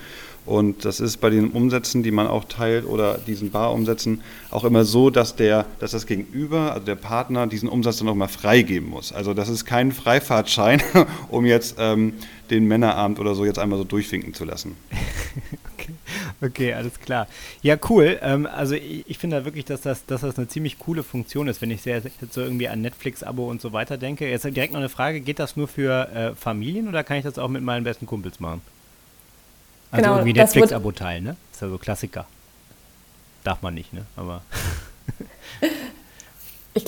Und 0.47 0.85
das 0.85 1.01
ist 1.01 1.19
bei 1.19 1.31
den 1.31 1.51
Umsätzen, 1.51 2.03
die 2.03 2.11
man 2.11 2.27
auch 2.27 2.45
teilt 2.45 2.87
oder 2.87 3.19
diesen 3.19 3.51
Barumsätzen 3.51 4.23
auch 4.51 4.65
immer 4.65 4.85
so, 4.85 5.11
dass, 5.11 5.37
der, 5.37 5.67
dass 5.79 5.93
das 5.93 6.07
Gegenüber, 6.07 6.73
also 6.73 6.87
der 6.87 6.97
Partner, 6.97 7.47
diesen 7.47 7.69
Umsatz 7.69 7.99
dann 7.99 8.09
auch 8.09 8.15
mal 8.15 8.29
freigeben 8.29 8.89
muss. 8.89 9.13
Also 9.13 9.35
das 9.35 9.49
ist 9.49 9.65
kein 9.65 9.93
Freifahrtschein, 9.93 10.83
um 11.29 11.45
jetzt 11.45 11.77
ähm, 11.79 12.15
den 12.51 12.67
Männerabend 12.67 13.21
oder 13.21 13.35
so 13.35 13.45
jetzt 13.45 13.59
einmal 13.59 13.79
so 13.79 13.85
durchwinken 13.85 14.35
zu 14.35 14.45
lassen. 14.45 14.77
okay. 15.75 15.93
okay, 16.41 16.73
alles 16.73 16.99
klar. 16.99 17.29
Ja, 17.63 17.77
cool. 17.89 18.19
Ähm, 18.23 18.47
also 18.47 18.75
ich, 18.75 19.05
ich 19.09 19.19
finde 19.19 19.37
da 19.37 19.45
wirklich, 19.45 19.67
dass 19.67 19.83
das, 19.83 20.07
dass 20.07 20.23
das 20.23 20.37
eine 20.39 20.49
ziemlich 20.49 20.79
coole 20.79 21.03
Funktion 21.03 21.49
ist, 21.49 21.61
wenn 21.61 21.71
ich 21.71 21.83
sehr, 21.83 21.99
jetzt 21.99 22.33
so 22.33 22.41
irgendwie 22.41 22.69
an 22.69 22.81
Netflix-Abo 22.81 23.49
und 23.49 23.61
so 23.61 23.73
weiter 23.73 23.99
denke. 23.99 24.29
Jetzt 24.29 24.45
direkt 24.45 24.73
noch 24.73 24.81
eine 24.81 24.89
Frage, 24.89 25.21
geht 25.21 25.39
das 25.39 25.57
nur 25.57 25.69
für 25.69 26.09
äh, 26.09 26.35
Familien 26.35 26.89
oder 26.89 27.05
kann 27.05 27.19
ich 27.19 27.25
das 27.25 27.39
auch 27.39 27.49
mit 27.49 27.63
meinen 27.63 27.85
besten 27.85 28.07
Kumpels 28.07 28.41
machen? 28.41 28.63
Also 29.91 30.03
genau, 30.05 30.17
irgendwie 30.19 30.39
Netflix-Abo 30.39 30.93
teilen, 30.93 31.25
ne? 31.25 31.37
Ist 31.53 31.63
ja 31.63 31.69
so 31.69 31.79
Klassiker. 31.79 32.27
Darf 33.45 33.63
man 33.63 33.75
nicht, 33.75 33.93
ne? 33.93 34.05
Aber. 34.17 34.43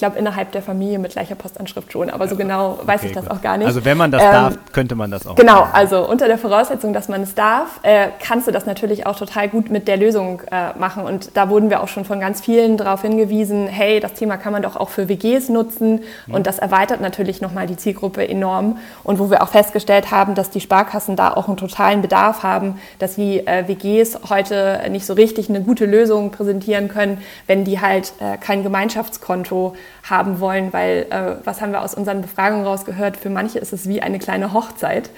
Ich 0.02 0.04
glaube, 0.04 0.18
innerhalb 0.18 0.50
der 0.50 0.62
Familie 0.62 0.98
mit 0.98 1.12
gleicher 1.12 1.36
Postanschrift 1.36 1.92
schon, 1.92 2.10
aber 2.10 2.26
so 2.26 2.34
genau 2.34 2.80
weiß 2.82 3.02
okay, 3.02 3.06
ich 3.06 3.12
das 3.12 3.26
gut. 3.26 3.36
auch 3.36 3.40
gar 3.40 3.56
nicht. 3.56 3.68
Also 3.68 3.84
wenn 3.84 3.96
man 3.96 4.10
das 4.10 4.20
ähm, 4.20 4.32
darf, 4.32 4.54
könnte 4.72 4.96
man 4.96 5.12
das 5.12 5.28
auch. 5.28 5.36
Genau, 5.36 5.64
also 5.72 6.04
unter 6.08 6.26
der 6.26 6.38
Voraussetzung, 6.38 6.92
dass 6.92 7.08
man 7.08 7.22
es 7.22 7.36
darf, 7.36 7.78
äh, 7.84 8.08
kannst 8.20 8.48
du 8.48 8.50
das 8.50 8.66
natürlich 8.66 9.06
auch 9.06 9.14
total 9.16 9.48
gut 9.48 9.70
mit 9.70 9.86
der 9.86 9.96
Lösung 9.96 10.42
äh, 10.50 10.76
machen. 10.76 11.04
Und 11.04 11.36
da 11.36 11.50
wurden 11.50 11.70
wir 11.70 11.84
auch 11.84 11.86
schon 11.86 12.04
von 12.04 12.18
ganz 12.18 12.40
vielen 12.40 12.78
darauf 12.78 13.02
hingewiesen, 13.02 13.68
hey, 13.68 14.00
das 14.00 14.14
Thema 14.14 14.38
kann 14.38 14.52
man 14.52 14.62
doch 14.62 14.74
auch 14.74 14.88
für 14.88 15.08
WGs 15.08 15.50
nutzen. 15.50 16.00
Mhm. 16.26 16.34
Und 16.34 16.48
das 16.48 16.58
erweitert 16.58 17.00
natürlich 17.00 17.40
nochmal 17.40 17.68
die 17.68 17.76
Zielgruppe 17.76 18.28
enorm. 18.28 18.78
Und 19.04 19.20
wo 19.20 19.30
wir 19.30 19.40
auch 19.40 19.50
festgestellt 19.50 20.10
haben, 20.10 20.34
dass 20.34 20.50
die 20.50 20.60
Sparkassen 20.60 21.14
da 21.14 21.32
auch 21.32 21.46
einen 21.46 21.58
totalen 21.58 22.02
Bedarf 22.02 22.42
haben, 22.42 22.80
dass 22.98 23.14
die 23.14 23.46
äh, 23.46 23.68
WGs 23.68 24.18
heute 24.30 24.80
nicht 24.90 25.06
so 25.06 25.12
richtig 25.12 25.48
eine 25.48 25.60
gute 25.60 25.86
Lösung 25.86 26.32
präsentieren 26.32 26.88
können, 26.88 27.22
wenn 27.46 27.62
die 27.62 27.80
halt 27.80 28.14
äh, 28.18 28.36
kein 28.36 28.64
Gemeinschaftskonto 28.64 29.76
haben 30.02 30.40
wollen, 30.40 30.72
weil 30.72 31.06
äh, 31.10 31.36
was 31.44 31.60
haben 31.60 31.72
wir 31.72 31.82
aus 31.82 31.94
unseren 31.94 32.22
Befragungen 32.22 32.66
rausgehört? 32.66 33.16
Für 33.16 33.30
manche 33.30 33.58
ist 33.58 33.72
es 33.72 33.88
wie 33.88 34.02
eine 34.02 34.18
kleine 34.18 34.52
Hochzeit, 34.52 35.10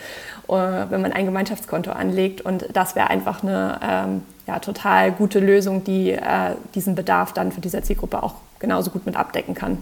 äh, 0.49 0.53
wenn 0.53 1.01
man 1.01 1.13
ein 1.13 1.25
Gemeinschaftskonto 1.25 1.91
anlegt 1.91 2.41
und 2.41 2.67
das 2.73 2.95
wäre 2.95 3.09
einfach 3.09 3.43
eine 3.43 3.81
ähm, 3.83 4.23
ja, 4.47 4.59
total 4.59 5.13
gute 5.13 5.41
Lösung, 5.41 5.85
die 5.85 6.11
äh, 6.11 6.55
diesen 6.75 6.95
Bedarf 6.95 7.33
dann 7.33 7.53
für 7.53 7.61
diese 7.61 7.83
Zielgruppe 7.83 8.23
auch 8.23 8.35
genauso 8.59 8.91
gut 8.91 9.07
mit 9.07 9.17
abdecken 9.17 9.55
kann. 9.55 9.79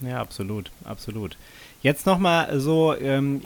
Ja, 0.00 0.20
absolut, 0.20 0.70
absolut. 0.84 1.36
Jetzt 1.82 2.06
nochmal 2.06 2.58
so, 2.58 2.94
ähm, 2.96 3.42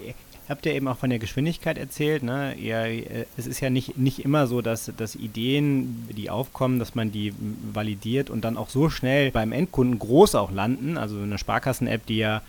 habt 0.49 0.67
ihr 0.67 0.75
eben 0.75 0.89
auch 0.89 0.97
von 0.97 1.11
der 1.11 1.19
Geschwindigkeit 1.19 1.79
erzählt. 1.79 2.23
Ne? 2.23 2.55
Ihr, 2.55 2.77
äh, 2.77 3.27
es 3.37 3.47
ist 3.47 3.61
ja 3.61 3.71
nicht, 3.71 3.97
nicht 3.97 4.25
immer 4.25 4.47
so, 4.47 4.63
dass, 4.63 4.91
dass 4.97 5.17
Ideen, 5.17 6.09
die 6.17 6.31
aufkommen, 6.31 6.79
dass 6.79 6.95
man 6.95 7.13
die 7.13 7.33
validiert 7.73 8.31
und 8.31 8.45
dann 8.45 8.57
auch 8.57 8.69
so 8.69 8.91
schnell 8.91 9.31
beim 9.31 9.53
Endkunden 9.53 9.99
groß 9.99 10.35
auch 10.35 10.51
landen. 10.51 10.97
Also 10.97 11.19
eine 11.19 11.39
Sparkassen-App, 11.39 12.07
die 12.07 12.19
ja 12.19 12.43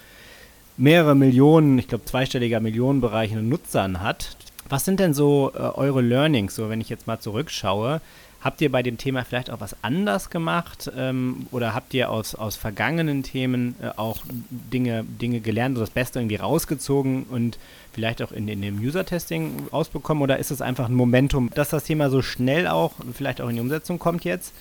mehrere 0.77 1.15
Millionen, 1.15 1.79
ich 1.79 1.87
glaube 1.87 2.05
zweistelliger 2.05 2.59
Millionenbereich 2.59 3.33
an 3.33 3.47
Nutzern 3.47 4.01
hat. 4.01 4.35
Was 4.67 4.83
sind 4.83 4.99
denn 4.99 5.13
so 5.13 5.51
äh, 5.53 5.59
eure 5.59 6.01
Learnings, 6.01 6.55
so 6.55 6.69
wenn 6.69 6.81
ich 6.81 6.89
jetzt 6.89 7.07
mal 7.07 7.19
zurückschaue? 7.19 8.01
Habt 8.45 8.61
ihr 8.61 8.71
bei 8.71 8.83
dem 8.83 8.99
Thema 8.99 9.25
vielleicht 9.25 9.49
auch 9.49 9.59
was 9.59 9.75
anders 9.81 10.29
gemacht 10.29 10.91
ähm, 10.95 11.47
oder 11.49 11.73
habt 11.73 11.95
ihr 11.95 12.11
aus, 12.11 12.35
aus 12.35 12.55
vergangenen 12.55 13.23
Themen 13.23 13.73
äh, 13.81 13.87
auch 13.97 14.19
Dinge, 14.51 15.03
Dinge 15.03 15.39
gelernt 15.39 15.75
oder 15.75 15.87
das 15.87 15.89
Beste 15.89 16.19
irgendwie 16.19 16.35
rausgezogen 16.35 17.23
und 17.23 17.57
vielleicht 17.91 18.21
auch 18.21 18.31
in, 18.31 18.47
in 18.47 18.61
dem 18.61 18.79
User-Testing 18.79 19.69
rausbekommen 19.73 20.21
oder 20.21 20.37
ist 20.37 20.51
es 20.51 20.61
einfach 20.61 20.87
ein 20.87 20.93
Momentum, 20.93 21.49
dass 21.55 21.69
das 21.69 21.85
Thema 21.85 22.11
so 22.11 22.21
schnell 22.21 22.67
auch 22.67 22.91
vielleicht 23.15 23.41
auch 23.41 23.49
in 23.49 23.55
die 23.55 23.61
Umsetzung 23.61 23.97
kommt 23.97 24.23
jetzt? 24.25 24.53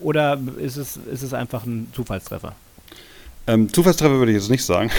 Oder 0.00 0.38
ist 0.58 0.76
es, 0.76 0.96
ist 0.96 1.22
es 1.22 1.34
einfach 1.34 1.66
ein 1.66 1.88
Zufallstreffer? 1.92 2.54
Ähm, 3.48 3.68
Zufallstreffer 3.72 4.14
würde 4.14 4.30
ich 4.30 4.38
jetzt 4.38 4.50
nicht 4.50 4.64
sagen 4.64 4.92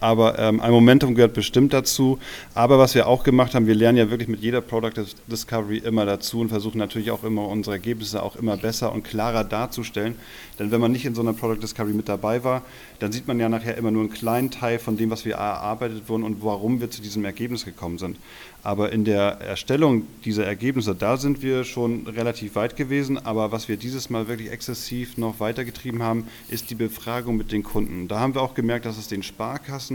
aber 0.00 0.38
ähm, 0.38 0.60
ein 0.60 0.72
Momentum 0.72 1.14
gehört 1.14 1.34
bestimmt 1.34 1.72
dazu. 1.72 2.18
Aber 2.54 2.78
was 2.78 2.94
wir 2.94 3.06
auch 3.06 3.22
gemacht 3.22 3.54
haben, 3.54 3.66
wir 3.66 3.74
lernen 3.74 3.98
ja 3.98 4.10
wirklich 4.10 4.28
mit 4.28 4.40
jeder 4.40 4.60
Product 4.60 4.92
Discovery 5.26 5.78
immer 5.78 6.06
dazu 6.06 6.40
und 6.40 6.48
versuchen 6.48 6.78
natürlich 6.78 7.10
auch 7.10 7.22
immer 7.22 7.46
unsere 7.48 7.76
Ergebnisse 7.76 8.22
auch 8.22 8.36
immer 8.36 8.56
besser 8.56 8.92
und 8.92 9.04
klarer 9.04 9.44
darzustellen. 9.44 10.16
Denn 10.58 10.70
wenn 10.70 10.80
man 10.80 10.92
nicht 10.92 11.04
in 11.04 11.14
so 11.14 11.22
einer 11.22 11.32
Product 11.32 11.62
Discovery 11.62 11.94
mit 11.94 12.08
dabei 12.08 12.44
war, 12.44 12.62
dann 12.98 13.12
sieht 13.12 13.26
man 13.28 13.40
ja 13.40 13.48
nachher 13.48 13.76
immer 13.76 13.90
nur 13.90 14.02
einen 14.02 14.10
kleinen 14.10 14.50
Teil 14.50 14.78
von 14.78 14.96
dem, 14.96 15.10
was 15.10 15.24
wir 15.24 15.34
erarbeitet 15.34 16.08
wurden 16.08 16.22
und 16.22 16.42
warum 16.44 16.80
wir 16.80 16.90
zu 16.90 17.00
diesem 17.00 17.24
Ergebnis 17.24 17.64
gekommen 17.64 17.98
sind. 17.98 18.16
Aber 18.62 18.92
in 18.92 19.04
der 19.04 19.40
Erstellung 19.40 20.06
dieser 20.24 20.44
Ergebnisse, 20.44 20.94
da 20.94 21.16
sind 21.16 21.42
wir 21.42 21.64
schon 21.64 22.06
relativ 22.06 22.56
weit 22.56 22.76
gewesen. 22.76 23.16
Aber 23.18 23.52
was 23.52 23.68
wir 23.68 23.78
dieses 23.78 24.10
Mal 24.10 24.28
wirklich 24.28 24.50
exzessiv 24.50 25.16
noch 25.16 25.40
weitergetrieben 25.40 26.02
haben, 26.02 26.26
ist 26.48 26.68
die 26.68 26.74
Befragung 26.74 27.38
mit 27.38 27.52
den 27.52 27.62
Kunden. 27.62 28.06
Da 28.06 28.20
haben 28.20 28.34
wir 28.34 28.42
auch 28.42 28.54
gemerkt, 28.54 28.84
dass 28.84 28.98
es 28.98 29.08
den 29.08 29.22
Sparkassen 29.22 29.89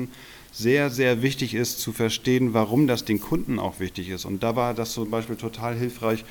sehr, 0.51 0.89
sehr 0.89 1.21
wichtig 1.21 1.53
ist 1.53 1.79
zu 1.79 1.91
verstehen, 1.91 2.53
warum 2.53 2.88
das 2.88 3.03
den 3.03 3.19
Kunden 3.19 3.60
auch 3.60 3.79
wichtig 3.79 4.10
ist. 4.10 4.25
Und 4.25 4.41
da 4.41 4.55
war 4.55 4.73
das 4.73 4.93
zum 4.93 5.10
Beispiel 5.10 5.36
total 5.36 5.75
hilfreich 5.75 6.23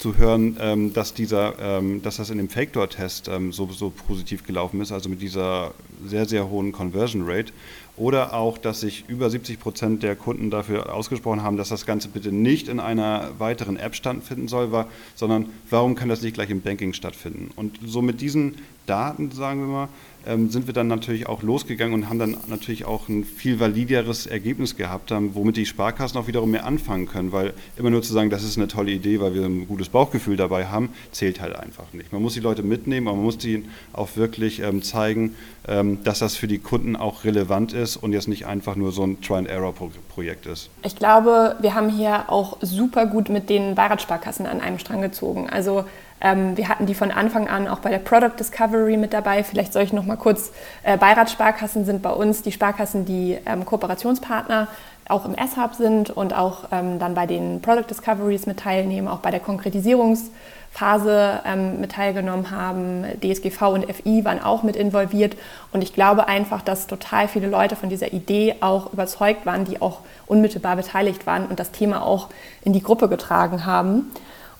zu 0.00 0.16
hören, 0.16 0.56
ähm, 0.60 0.92
dass, 0.94 1.12
dieser, 1.12 1.58
ähm, 1.60 2.02
dass 2.02 2.16
das 2.16 2.30
in 2.30 2.38
dem 2.38 2.48
Fake-Door-Test 2.48 3.28
ähm, 3.28 3.52
so, 3.52 3.70
so 3.70 3.90
positiv 3.90 4.46
gelaufen 4.46 4.80
ist, 4.80 4.92
also 4.92 5.10
mit 5.10 5.20
dieser 5.20 5.74
sehr, 6.06 6.26
sehr 6.26 6.48
hohen 6.48 6.72
Conversion 6.72 7.24
Rate. 7.26 7.52
Oder 7.96 8.32
auch, 8.32 8.56
dass 8.56 8.80
sich 8.80 9.04
über 9.08 9.28
70 9.28 9.60
Prozent 9.60 10.02
der 10.02 10.16
Kunden 10.16 10.50
dafür 10.50 10.94
ausgesprochen 10.94 11.42
haben, 11.42 11.58
dass 11.58 11.68
das 11.68 11.84
Ganze 11.84 12.08
bitte 12.08 12.32
nicht 12.32 12.68
in 12.68 12.80
einer 12.80 13.38
weiteren 13.38 13.76
App 13.76 13.94
stattfinden 13.94 14.48
soll, 14.48 14.72
war, 14.72 14.88
sondern 15.14 15.50
warum 15.68 15.96
kann 15.96 16.08
das 16.08 16.22
nicht 16.22 16.32
gleich 16.32 16.48
im 16.48 16.62
Banking 16.62 16.94
stattfinden? 16.94 17.50
Und 17.56 17.78
so 17.84 18.00
mit 18.00 18.22
diesen 18.22 18.56
Daten, 18.86 19.30
sagen 19.32 19.60
wir 19.60 19.66
mal, 19.66 19.88
sind 20.24 20.66
wir 20.66 20.74
dann 20.74 20.86
natürlich 20.86 21.26
auch 21.28 21.42
losgegangen 21.42 21.94
und 21.94 22.08
haben 22.08 22.18
dann 22.18 22.36
natürlich 22.48 22.84
auch 22.84 23.08
ein 23.08 23.24
viel 23.24 23.58
valideres 23.58 24.26
Ergebnis 24.26 24.76
gehabt, 24.76 25.10
haben, 25.10 25.34
womit 25.34 25.56
die 25.56 25.66
Sparkassen 25.66 26.18
auch 26.20 26.26
wiederum 26.26 26.50
mehr 26.50 26.66
anfangen 26.66 27.06
können, 27.06 27.32
weil 27.32 27.54
immer 27.76 27.90
nur 27.90 28.02
zu 28.02 28.12
sagen, 28.12 28.30
das 28.30 28.44
ist 28.44 28.58
eine 28.58 28.68
tolle 28.68 28.90
Idee, 28.90 29.20
weil 29.20 29.34
wir 29.34 29.44
ein 29.44 29.66
gutes 29.66 29.88
Bauchgefühl 29.88 30.36
dabei 30.36 30.66
haben, 30.66 30.90
zählt 31.10 31.40
halt 31.40 31.56
einfach 31.56 31.92
nicht. 31.92 32.12
Man 32.12 32.22
muss 32.22 32.34
die 32.34 32.40
Leute 32.40 32.62
mitnehmen, 32.62 33.08
aber 33.08 33.16
man 33.16 33.24
muss 33.24 33.42
ihnen 33.44 33.70
auch 33.92 34.16
wirklich 34.16 34.60
ähm, 34.60 34.82
zeigen, 34.82 35.34
ähm, 35.66 36.02
dass 36.04 36.18
das 36.18 36.36
für 36.36 36.48
die 36.48 36.58
Kunden 36.58 36.96
auch 36.96 37.24
relevant 37.24 37.72
ist 37.72 37.96
und 37.96 38.12
jetzt 38.12 38.28
nicht 38.28 38.46
einfach 38.46 38.76
nur 38.76 38.92
so 38.92 39.04
ein 39.04 39.20
Try-and-Error-Projekt 39.20 40.46
ist. 40.46 40.70
Ich 40.82 40.96
glaube, 40.96 41.56
wir 41.60 41.74
haben 41.74 41.88
hier 41.88 42.30
auch 42.30 42.58
super 42.60 43.06
gut 43.06 43.28
mit 43.28 43.48
den 43.48 43.74
Beiratsparkassen 43.74 44.46
an 44.46 44.60
einem 44.60 44.78
Strang 44.78 45.00
gezogen. 45.00 45.48
Also 45.48 45.84
ähm, 46.20 46.56
wir 46.56 46.68
hatten 46.68 46.86
die 46.86 46.94
von 46.94 47.10
Anfang 47.10 47.48
an 47.48 47.68
auch 47.68 47.78
bei 47.78 47.90
der 47.90 47.98
Product 47.98 48.38
Discovery 48.38 48.96
mit 48.96 49.12
dabei. 49.12 49.42
Vielleicht 49.42 49.72
soll 49.72 49.82
ich 49.82 49.92
noch 49.92 50.04
mal 50.04 50.16
kurz, 50.16 50.52
äh, 50.82 50.96
Beiratssparkassen 50.96 51.84
sind 51.84 52.02
bei 52.02 52.10
uns 52.10 52.42
die 52.42 52.52
Sparkassen, 52.52 53.04
die 53.04 53.38
ähm, 53.46 53.64
Kooperationspartner 53.64 54.68
auch 55.08 55.24
im 55.24 55.34
S-Hub 55.34 55.74
sind 55.74 56.10
und 56.10 56.34
auch 56.34 56.68
ähm, 56.70 56.98
dann 56.98 57.14
bei 57.14 57.26
den 57.26 57.60
Product 57.62 57.86
Discoveries 57.90 58.46
mit 58.46 58.60
teilnehmen, 58.60 59.08
auch 59.08 59.18
bei 59.18 59.32
der 59.32 59.40
Konkretisierungsphase 59.40 61.40
ähm, 61.44 61.80
mit 61.80 61.92
teilgenommen 61.92 62.52
haben. 62.52 63.04
DSGV 63.20 63.62
und 63.62 63.92
FI 63.92 64.24
waren 64.24 64.40
auch 64.40 64.62
mit 64.62 64.76
involviert. 64.76 65.36
Und 65.72 65.82
ich 65.82 65.94
glaube 65.94 66.28
einfach, 66.28 66.62
dass 66.62 66.86
total 66.86 67.26
viele 67.26 67.48
Leute 67.48 67.74
von 67.74 67.88
dieser 67.88 68.12
Idee 68.12 68.54
auch 68.60 68.92
überzeugt 68.92 69.46
waren, 69.46 69.64
die 69.64 69.82
auch 69.82 70.00
unmittelbar 70.26 70.76
beteiligt 70.76 71.26
waren 71.26 71.46
und 71.46 71.58
das 71.58 71.72
Thema 71.72 72.02
auch 72.02 72.28
in 72.62 72.72
die 72.72 72.82
Gruppe 72.82 73.08
getragen 73.08 73.66
haben 73.66 74.12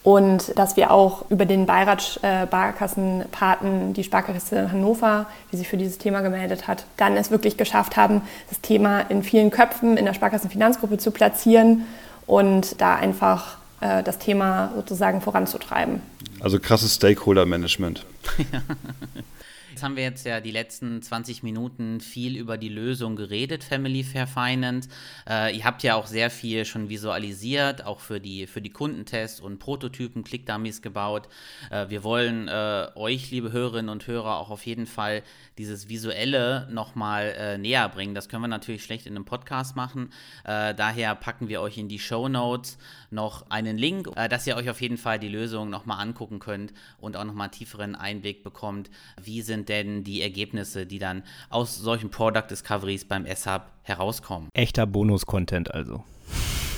und 0.02 0.58
dass 0.58 0.76
wir 0.76 0.90
auch 0.90 1.30
über 1.30 1.44
den 1.44 1.66
Beirat 1.66 2.20
äh, 2.22 2.46
Sparkassenpaten, 2.46 3.92
die 3.92 4.04
Sparkasse 4.04 4.72
Hannover, 4.72 5.26
die 5.52 5.56
sich 5.56 5.68
für 5.68 5.76
dieses 5.76 5.98
Thema 5.98 6.20
gemeldet 6.20 6.66
hat, 6.66 6.86
dann 6.96 7.16
es 7.16 7.30
wirklich 7.30 7.56
geschafft 7.56 7.96
haben, 7.96 8.22
das 8.48 8.60
Thema 8.60 9.00
in 9.00 9.22
vielen 9.22 9.50
Köpfen 9.50 9.96
in 9.96 10.06
der 10.06 10.14
Sparkassenfinanzgruppe 10.14 10.98
zu 10.98 11.10
platzieren 11.10 11.84
und 12.26 12.80
da 12.80 12.94
einfach 12.94 13.58
äh, 13.80 14.02
das 14.02 14.18
Thema 14.18 14.72
sozusagen 14.74 15.20
voranzutreiben. 15.20 16.00
Also 16.40 16.58
krasses 16.58 16.94
Stakeholder-Management. 16.94 18.06
Jetzt 19.80 19.86
haben 19.86 19.96
wir 19.96 20.02
jetzt 20.02 20.26
ja 20.26 20.42
die 20.42 20.50
letzten 20.50 21.00
20 21.00 21.42
Minuten 21.42 22.00
viel 22.00 22.36
über 22.36 22.58
die 22.58 22.68
Lösung 22.68 23.16
geredet, 23.16 23.64
Family 23.64 24.04
Fair 24.04 24.26
Finance. 24.26 24.90
Äh, 25.26 25.56
ihr 25.56 25.64
habt 25.64 25.82
ja 25.82 25.94
auch 25.94 26.06
sehr 26.06 26.28
viel 26.28 26.66
schon 26.66 26.90
visualisiert, 26.90 27.86
auch 27.86 28.00
für 28.00 28.20
die, 28.20 28.46
für 28.46 28.60
die 28.60 28.68
Kundentests 28.68 29.40
und 29.40 29.58
Prototypen, 29.58 30.22
Click-Dummies 30.22 30.82
gebaut. 30.82 31.30
Äh, 31.70 31.88
wir 31.88 32.04
wollen 32.04 32.46
äh, 32.48 32.88
euch, 32.94 33.30
liebe 33.30 33.52
Hörerinnen 33.52 33.88
und 33.88 34.06
Hörer, 34.06 34.36
auch 34.36 34.50
auf 34.50 34.66
jeden 34.66 34.84
Fall 34.84 35.22
dieses 35.56 35.88
Visuelle 35.88 36.68
nochmal 36.70 37.34
äh, 37.38 37.56
näher 37.56 37.88
bringen. 37.88 38.14
Das 38.14 38.28
können 38.28 38.42
wir 38.42 38.48
natürlich 38.48 38.84
schlecht 38.84 39.06
in 39.06 39.16
einem 39.16 39.24
Podcast 39.24 39.76
machen. 39.76 40.12
Äh, 40.44 40.74
daher 40.74 41.14
packen 41.14 41.48
wir 41.48 41.62
euch 41.62 41.78
in 41.78 41.88
die 41.88 41.98
Show 41.98 42.28
Notes 42.28 42.76
noch 43.10 43.48
einen 43.50 43.78
Link, 43.78 44.10
äh, 44.16 44.28
dass 44.28 44.46
ihr 44.46 44.56
euch 44.56 44.68
auf 44.68 44.82
jeden 44.82 44.98
Fall 44.98 45.18
die 45.18 45.28
Lösung 45.30 45.70
nochmal 45.70 46.02
angucken 46.02 46.38
könnt 46.38 46.74
und 46.98 47.16
auch 47.16 47.24
nochmal 47.24 47.48
tieferen 47.48 47.94
Einblick 47.94 48.42
bekommt, 48.42 48.90
wie 49.18 49.40
sind 49.40 49.69
denn 49.70 50.04
die 50.04 50.20
Ergebnisse, 50.20 50.84
die 50.84 50.98
dann 50.98 51.22
aus 51.48 51.78
solchen 51.78 52.10
Product 52.10 52.44
Discoveries 52.50 53.06
beim 53.06 53.24
S-Hub 53.24 53.62
herauskommen. 53.82 54.50
Echter 54.52 54.86
Bonus-Content 54.86 55.72
also. 55.72 56.04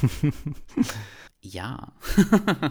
ja. 1.40 1.92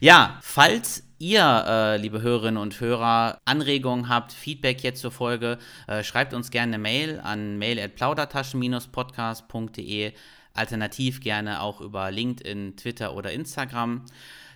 ja, 0.00 0.38
falls 0.40 1.02
ihr, 1.18 1.64
äh, 1.66 1.98
liebe 1.98 2.22
Hörerinnen 2.22 2.62
und 2.62 2.80
Hörer, 2.80 3.40
Anregungen 3.44 4.08
habt, 4.08 4.32
Feedback 4.32 4.82
jetzt 4.82 5.00
zur 5.00 5.10
Folge, 5.10 5.58
äh, 5.86 6.02
schreibt 6.04 6.32
uns 6.32 6.50
gerne 6.50 6.74
eine 6.74 6.82
Mail 6.82 7.20
an 7.20 7.58
mail.plaudertaschen-podcast.de. 7.58 10.12
Alternativ 10.54 11.20
gerne 11.20 11.60
auch 11.60 11.80
über 11.80 12.10
LinkedIn, 12.10 12.76
Twitter 12.76 13.14
oder 13.14 13.32
Instagram. 13.32 14.04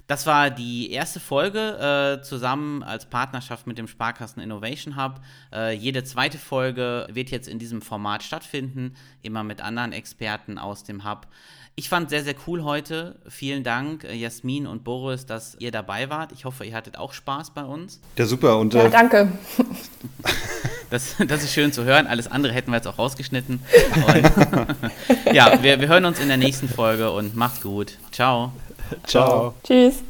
Das 0.07 0.27
war 0.27 0.51
die 0.51 0.91
erste 0.91 1.21
Folge 1.21 2.19
äh, 2.19 2.23
zusammen 2.23 2.83
als 2.83 3.07
Partnerschaft 3.07 3.67
mit 3.67 3.79
dem 3.79 3.89
Sparkassen 3.89 4.43
Innovation 4.43 4.97
Hub. 4.97 5.21
Äh, 5.53 5.75
jede 5.75 6.05
zweite 6.05 6.39
Folge 6.39 7.07
wird 7.11 7.31
jetzt 7.31 7.49
in 7.49 7.59
diesem 7.59 7.83
Format 7.83 8.23
stattfinden, 8.23 8.95
immer 9.23 9.43
mit 9.45 9.61
anderen 9.61 9.93
Experten 9.93 10.59
aus 10.59 10.85
dem 10.85 11.09
Hub. 11.09 11.29
Ich 11.75 11.89
fand 11.89 12.11
sehr, 12.11 12.23
sehr 12.23 12.35
cool 12.47 12.65
heute. 12.65 13.19
Vielen 13.29 13.65
Dank, 13.65 14.05
äh, 14.05 14.15
Jasmin 14.15 14.67
und 14.67 14.85
Boris, 14.85 15.25
dass 15.25 15.57
ihr 15.59 15.71
dabei 15.71 16.11
wart. 16.11 16.33
Ich 16.33 16.45
hoffe, 16.45 16.67
ihr 16.67 16.75
hattet 16.75 16.99
auch 16.99 17.15
Spaß 17.15 17.53
bei 17.53 17.65
uns. 17.65 18.01
Ja, 18.19 18.27
super. 18.27 18.59
Und, 18.59 18.75
ja, 18.75 18.85
äh, 18.85 18.91
danke. 18.91 19.33
Das, 20.93 21.17
das, 21.27 21.43
ist 21.43 21.55
schön 21.55 21.73
zu 21.73 21.85
hören. 21.85 22.07
Alles 22.07 22.31
andere 22.31 22.53
hätten 22.53 22.71
wir 22.71 22.77
jetzt 22.77 22.87
auch 22.87 22.99
rausgeschnitten. 22.99 23.61
ja, 25.33 25.63
wir, 25.63 25.81
wir 25.81 25.89
hören 25.89 26.05
uns 26.05 26.21
in 26.21 26.29
der 26.29 26.37
nächsten 26.37 26.69
Folge 26.69 27.11
und 27.11 27.35
macht's 27.35 27.63
gut. 27.63 27.97
Ciao. 28.11 28.53
Ciao. 29.07 29.55
Tschüss. 29.65 30.03